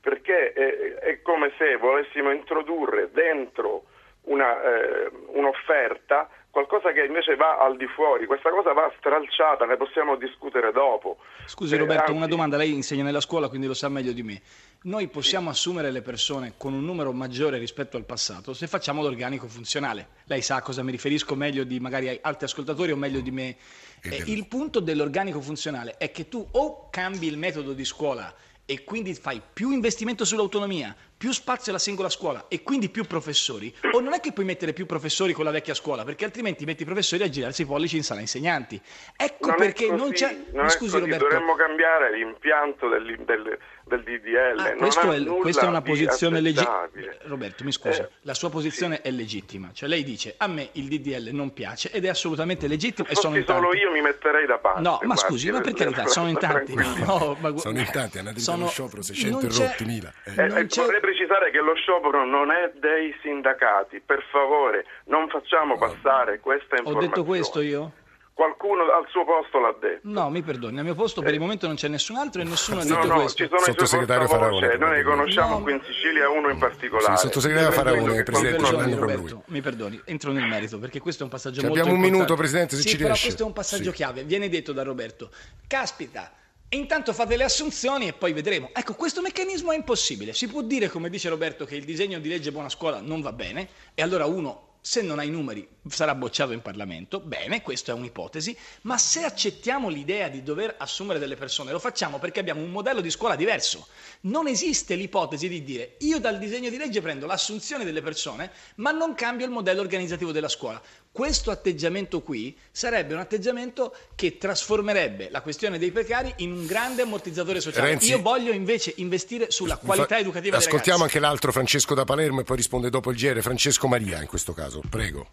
perché 0.00 0.52
è, 0.52 0.94
è 0.94 1.22
come 1.22 1.52
se 1.58 1.76
volessimo 1.76 2.30
introdurre 2.30 3.10
dentro 3.12 3.84
una, 4.22 4.62
eh, 4.62 5.10
un'offerta 5.34 6.28
qualcosa 6.50 6.90
che 6.92 7.04
invece 7.04 7.36
va 7.36 7.58
al 7.58 7.76
di 7.76 7.86
fuori. 7.86 8.26
Questa 8.26 8.50
cosa 8.50 8.72
va 8.72 8.90
stralciata, 8.98 9.66
ne 9.66 9.76
possiamo 9.76 10.16
discutere 10.16 10.72
dopo. 10.72 11.18
Scusi 11.46 11.74
Eh, 11.74 11.78
Roberto, 11.78 12.02
anzi, 12.06 12.16
una 12.16 12.26
domanda, 12.26 12.56
lei 12.56 12.72
insegna 12.72 13.04
nella 13.04 13.20
scuola 13.20 13.48
quindi 13.48 13.66
lo 13.66 13.74
sa 13.74 13.88
meglio 13.88 14.12
di 14.12 14.22
me. 14.22 14.40
Noi 14.82 15.08
possiamo 15.08 15.50
assumere 15.50 15.90
le 15.90 16.00
persone 16.00 16.54
con 16.56 16.72
un 16.72 16.82
numero 16.82 17.12
maggiore 17.12 17.58
rispetto 17.58 17.98
al 17.98 18.06
passato 18.06 18.54
se 18.54 18.66
facciamo 18.66 19.02
l'organico 19.02 19.46
funzionale. 19.46 20.08
Lei 20.24 20.40
sa 20.40 20.56
a 20.56 20.62
cosa 20.62 20.82
mi 20.82 20.90
riferisco 20.90 21.34
meglio 21.34 21.64
di 21.64 21.78
magari 21.78 22.18
altri 22.22 22.46
ascoltatori 22.46 22.90
o 22.90 22.96
meglio 22.96 23.20
di 23.20 23.30
me. 23.30 23.56
Eh, 24.00 24.22
il 24.28 24.46
punto 24.46 24.80
dell'organico 24.80 25.42
funzionale 25.42 25.98
è 25.98 26.10
che 26.10 26.28
tu 26.28 26.48
o 26.52 26.88
cambi 26.88 27.26
il 27.26 27.36
metodo 27.36 27.74
di 27.74 27.84
scuola 27.84 28.34
e 28.64 28.82
quindi 28.82 29.12
fai 29.12 29.42
più 29.52 29.70
investimento 29.70 30.24
sull'autonomia, 30.24 30.96
più 31.20 31.32
spazio 31.32 31.70
alla 31.70 31.78
singola 31.78 32.08
scuola 32.08 32.46
e 32.48 32.62
quindi 32.62 32.88
più 32.88 33.04
professori, 33.04 33.70
o 33.92 34.00
non 34.00 34.14
è 34.14 34.20
che 34.20 34.32
puoi 34.32 34.46
mettere 34.46 34.72
più 34.72 34.86
professori 34.86 35.34
con 35.34 35.44
la 35.44 35.50
vecchia 35.50 35.74
scuola, 35.74 36.02
perché 36.02 36.24
altrimenti 36.24 36.64
metti 36.64 36.80
i 36.80 36.86
professori 36.86 37.22
a 37.22 37.28
girarsi 37.28 37.60
i 37.60 37.66
pollici 37.66 37.96
in 37.98 38.02
sala 38.04 38.20
insegnanti. 38.20 38.80
Ecco 39.14 39.48
non 39.48 39.56
è 39.56 39.58
perché 39.58 39.86
così, 39.88 40.00
non 40.00 40.12
c'è... 40.12 40.34
non 40.52 40.62
mi 40.64 40.68
è 40.68 40.70
scusi 40.70 40.92
così, 40.92 41.02
Roberto. 41.04 41.24
dovremmo 41.28 41.54
cambiare 41.56 42.16
l'impianto 42.16 42.88
del, 42.88 43.04
del- 43.26 43.58
del 43.84 44.02
DDL. 44.02 44.58
Ah, 44.60 44.68
non 44.70 44.76
questo 44.78 45.12
è- 45.12 45.18
nulla 45.18 45.40
questa 45.42 45.66
è 45.66 45.68
una 45.68 45.82
posizione 45.82 46.40
legittima. 46.40 46.88
Roberto, 47.24 47.64
mi 47.64 47.72
scusi, 47.72 48.00
Eh, 48.00 48.08
la 48.22 48.34
sua 48.34 48.48
posizione 48.48 49.02
è 49.02 49.10
legittima. 49.10 49.72
Cioè 49.74 49.88
lei 49.90 50.02
dice 50.04 50.34
a 50.38 50.46
me 50.46 50.70
il 50.72 50.88
DDL 50.88 51.28
non 51.34 51.52
piace 51.52 51.90
ed 51.90 52.06
è 52.06 52.08
assolutamente 52.08 52.66
legittimo 52.66 53.06
e 53.08 53.14
Se 53.14 53.20
sono 53.20 53.36
in 53.36 53.44
fossi 53.44 53.58
solo 53.58 53.68
tanti. 53.72 53.84
io 53.84 53.90
mi 53.92 54.00
metterei 54.00 54.46
da 54.46 54.56
parte. 54.56 54.80
No, 54.80 55.00
ma 55.02 55.16
scusi, 55.16 55.50
ma 55.50 55.60
per 55.60 55.74
carità, 55.74 56.06
sono 56.06 56.28
in 56.28 56.38
tanti. 56.38 56.72
No, 56.74 57.36
ma 57.40 57.54
Sono 57.58 57.78
in 57.78 57.90
tanti, 57.92 58.18
hanno 58.18 58.30
addirittura 58.30 58.56
sono- 58.56 58.68
sciopero 58.68 59.02
600 59.02 59.40
non 59.40 59.48
c'è- 59.50 59.66
rotti 59.66 59.84
mila. 59.84 60.12
Eh. 60.24 60.30
Eh, 60.30 60.46
non 60.46 60.58
eh, 60.58 60.66
c'è- 60.66 60.82
vorrei 60.84 61.00
precisare 61.30 61.50
che 61.52 61.60
lo 61.60 61.74
sciopero 61.74 62.24
non 62.24 62.50
è 62.50 62.72
dei 62.78 63.14
sindacati, 63.22 64.00
per 64.04 64.22
favore 64.30 64.84
non 65.06 65.28
facciamo 65.28 65.78
passare 65.78 66.40
questa 66.40 66.74
Ho 66.74 66.78
informazione. 66.78 67.06
detto 67.06 67.24
questo 67.24 67.60
io? 67.60 67.92
Qualcuno 68.34 68.84
al 68.84 69.04
suo 69.10 69.24
posto 69.26 69.58
l'ha 69.60 69.74
detto. 69.78 70.00
No, 70.08 70.30
mi 70.30 70.40
perdoni, 70.40 70.78
al 70.78 70.84
mio 70.84 70.94
posto 70.94 71.20
per 71.20 71.34
il 71.34 71.40
momento 71.40 71.66
non 71.66 71.76
c'è 71.76 71.88
nessun 71.88 72.16
altro 72.16 72.40
e 72.40 72.44
nessuno 72.44 72.80
ha 72.80 72.82
Eh. 72.84 72.88
No, 72.88 72.94
detto 72.96 73.06
no, 73.08 73.14
questo. 73.20 73.42
ci 73.42 73.48
sono 73.48 73.60
i 73.60 73.62
suoi 73.62 73.74
Sottosegretario 73.74 74.26
Faraone, 74.28 74.50
portavoce, 74.68 74.78
noi 74.78 74.96
ne 74.96 75.02
conosciamo 75.02 75.58
No, 75.58 75.62
qui 75.62 75.72
in 75.74 75.82
Sicilia 75.84 76.30
uno 76.30 76.48
in 76.48 76.58
particolare. 76.58 77.16
Sì, 77.16 77.26
sottosegretario 77.26 77.72
Faraone, 77.72 78.14
che 78.14 78.22
Presidente, 78.22 78.62
mi 78.62 78.68
perdoni, 78.70 78.94
Roberto, 78.94 79.42
mi 79.46 79.60
perdoni, 79.60 80.00
entro 80.06 80.32
nel 80.32 80.46
merito 80.48 80.78
perché 80.78 81.00
questo 81.00 81.20
è 81.22 81.24
un 81.26 81.30
passaggio 81.30 81.60
Ci 81.60 81.66
molto 81.66 81.80
abbiamo 81.80 81.98
un 81.98 82.04
importante. 82.04 82.32
minuto, 82.32 82.40
Presidente, 82.40 82.76
se 82.76 82.82
sì, 82.82 82.88
ci 82.88 82.96
però 82.96 83.08
riesce. 83.08 83.24
questo 83.26 83.42
è 83.42 83.46
un 83.46 83.52
passaggio 83.52 83.90
Sì. 83.90 83.96
chiave. 83.96 84.22
Viene 84.24 84.48
detto 84.48 84.72
da 84.72 84.82
Roberto, 84.84 85.28
caspita, 85.68 86.32
E 86.72 86.76
intanto 86.76 87.12
fate 87.12 87.36
le 87.36 87.42
assunzioni 87.42 88.06
e 88.06 88.12
poi 88.12 88.32
vedremo. 88.32 88.70
Ecco, 88.72 88.94
questo 88.94 89.20
meccanismo 89.20 89.72
è 89.72 89.74
impossibile. 89.74 90.32
Si 90.32 90.46
può 90.46 90.62
dire, 90.62 90.88
come 90.88 91.10
dice 91.10 91.28
Roberto, 91.28 91.64
che 91.64 91.74
il 91.74 91.84
disegno 91.84 92.20
di 92.20 92.28
legge 92.28 92.52
buona 92.52 92.68
scuola 92.68 93.00
non 93.00 93.20
va 93.20 93.32
bene 93.32 93.68
e 93.92 94.02
allora 94.02 94.26
uno 94.26 94.76
se 94.80 95.02
non 95.02 95.18
ha 95.18 95.24
i 95.24 95.30
numeri 95.30 95.66
sarà 95.90 96.14
bocciato 96.14 96.52
in 96.52 96.62
Parlamento, 96.62 97.20
bene, 97.20 97.62
questa 97.62 97.92
è 97.92 97.94
un'ipotesi, 97.94 98.56
ma 98.82 98.98
se 98.98 99.24
accettiamo 99.24 99.88
l'idea 99.88 100.28
di 100.28 100.42
dover 100.42 100.74
assumere 100.78 101.18
delle 101.18 101.36
persone, 101.36 101.72
lo 101.72 101.78
facciamo 101.78 102.18
perché 102.18 102.40
abbiamo 102.40 102.62
un 102.62 102.70
modello 102.70 103.00
di 103.00 103.10
scuola 103.10 103.36
diverso. 103.36 103.86
Non 104.22 104.46
esiste 104.46 104.94
l'ipotesi 104.94 105.48
di 105.48 105.62
dire 105.62 105.96
io 105.98 106.18
dal 106.18 106.38
disegno 106.38 106.70
di 106.70 106.76
legge 106.76 107.00
prendo 107.00 107.26
l'assunzione 107.26 107.84
delle 107.84 108.02
persone, 108.02 108.50
ma 108.76 108.90
non 108.90 109.14
cambio 109.14 109.46
il 109.46 109.52
modello 109.52 109.80
organizzativo 109.80 110.32
della 110.32 110.48
scuola. 110.48 110.80
Questo 111.12 111.50
atteggiamento 111.50 112.20
qui 112.20 112.56
sarebbe 112.70 113.14
un 113.14 113.20
atteggiamento 113.20 113.94
che 114.14 114.38
trasformerebbe 114.38 115.28
la 115.30 115.40
questione 115.40 115.76
dei 115.76 115.90
precari 115.90 116.32
in 116.36 116.52
un 116.52 116.66
grande 116.66 117.02
ammortizzatore 117.02 117.60
sociale. 117.60 117.88
Renzi, 117.88 118.10
io 118.10 118.22
voglio 118.22 118.52
invece 118.52 118.92
investire 118.98 119.50
sulla 119.50 119.76
qualità 119.76 120.18
educativa 120.18 120.56
dei 120.56 120.66
Ascoltiamo 120.66 121.02
anche 121.02 121.18
l'altro 121.18 121.50
Francesco 121.50 121.94
da 121.94 122.04
Palermo 122.04 122.40
e 122.40 122.44
poi 122.44 122.56
risponde 122.56 122.90
dopo 122.90 123.10
il 123.10 123.16
GR. 123.16 123.40
Francesco 123.40 123.88
Maria 123.88 124.20
in 124.20 124.28
questo 124.28 124.52
caso, 124.52 124.80
prego. 124.88 125.30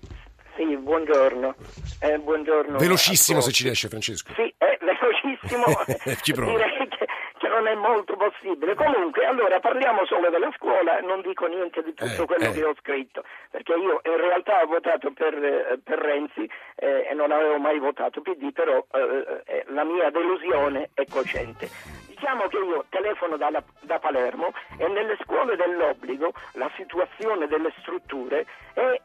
Sì, 0.58 0.76
buongiorno. 0.76 1.54
Eh, 2.02 2.18
buongiorno 2.18 2.78
Velocissimo 2.80 3.42
se 3.42 3.52
ci 3.52 3.64
riesce 3.64 3.88
Francesco. 3.90 4.34
Sì, 4.34 4.52
è 4.58 4.76
velocissimo. 4.82 5.64
Ci 6.22 6.34
provo. 6.34 6.50
Direi 6.52 6.88
che, 6.90 7.06
che 7.38 7.48
non 7.48 7.68
è 7.68 7.76
molto 7.76 8.16
possibile. 8.18 8.74
Comunque, 8.74 9.24
allora 9.26 9.60
parliamo 9.60 10.04
solo 10.08 10.30
della 10.32 10.50
scuola, 10.56 11.00
non 11.02 11.22
dico 11.22 11.46
niente 11.46 11.84
di 11.84 11.94
tutto 11.94 12.24
Eh, 12.24 12.26
quello 12.26 12.46
eh. 12.50 12.52
che 12.54 12.64
ho 12.64 12.74
scritto, 12.82 13.24
perché 13.52 13.74
io 13.74 14.02
in 14.04 14.18
realtà 14.18 14.62
ho 14.64 14.66
votato 14.66 15.12
per, 15.12 15.34
eh, 15.36 15.80
per 15.84 16.00
Renzi 16.00 16.50
eh, 16.76 17.08
e 17.08 17.14
non 17.14 17.32
avevo 17.32 17.60
mai 17.60 17.78
votato 17.78 18.22
PD, 18.22 18.52
però 18.52 18.84
eh, 18.94 19.42
eh, 19.46 19.66
la 19.70 19.84
mia 19.84 20.10
delusione 20.10 20.90
è 20.96 21.06
cocente. 21.08 21.70
Diciamo 22.08 22.48
che 22.48 22.58
io 22.58 22.86
telefono 22.90 23.38
dalla- 23.38 23.64
da 23.82 24.00
Palermo 24.00 24.52
e 24.80 24.88
nelle 24.88 25.18
scuole 25.22 25.56
dell'obbligo 25.56 26.34
la 26.54 26.70
situazione 26.76 27.46
delle 27.46 27.72
strutture 27.80 28.44
è 28.74 29.00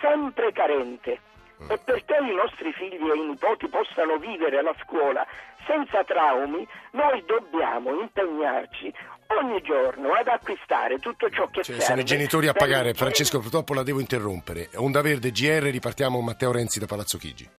sempre 0.00 0.52
carente. 0.52 1.20
E 1.68 1.78
perché 1.82 2.18
i 2.20 2.34
nostri 2.34 2.70
figli 2.72 3.00
e 3.10 3.16
i 3.16 3.26
nipoti 3.28 3.66
possano 3.68 4.18
vivere 4.18 4.60
la 4.62 4.74
scuola 4.84 5.26
senza 5.66 6.04
traumi, 6.04 6.66
noi 6.92 7.24
dobbiamo 7.26 7.98
impegnarci 7.98 8.92
ogni 9.40 9.60
giorno 9.62 10.12
ad 10.12 10.28
acquistare 10.28 10.98
tutto 10.98 11.30
ciò 11.30 11.46
che 11.46 11.62
Cioè, 11.62 11.64
serve. 11.64 11.80
sono 11.82 12.00
i 12.00 12.04
genitori 12.04 12.46
a 12.48 12.52
pagare. 12.52 12.92
Francesco, 12.92 13.40
purtroppo 13.40 13.72
la 13.72 13.82
devo 13.82 14.00
interrompere. 14.00 14.68
Onda 14.74 15.00
Verde, 15.00 15.30
GR, 15.30 15.62
ripartiamo 15.62 16.20
Matteo 16.20 16.52
Renzi 16.52 16.78
da 16.78 16.86
Palazzo 16.86 17.16
Chigi. 17.16 17.48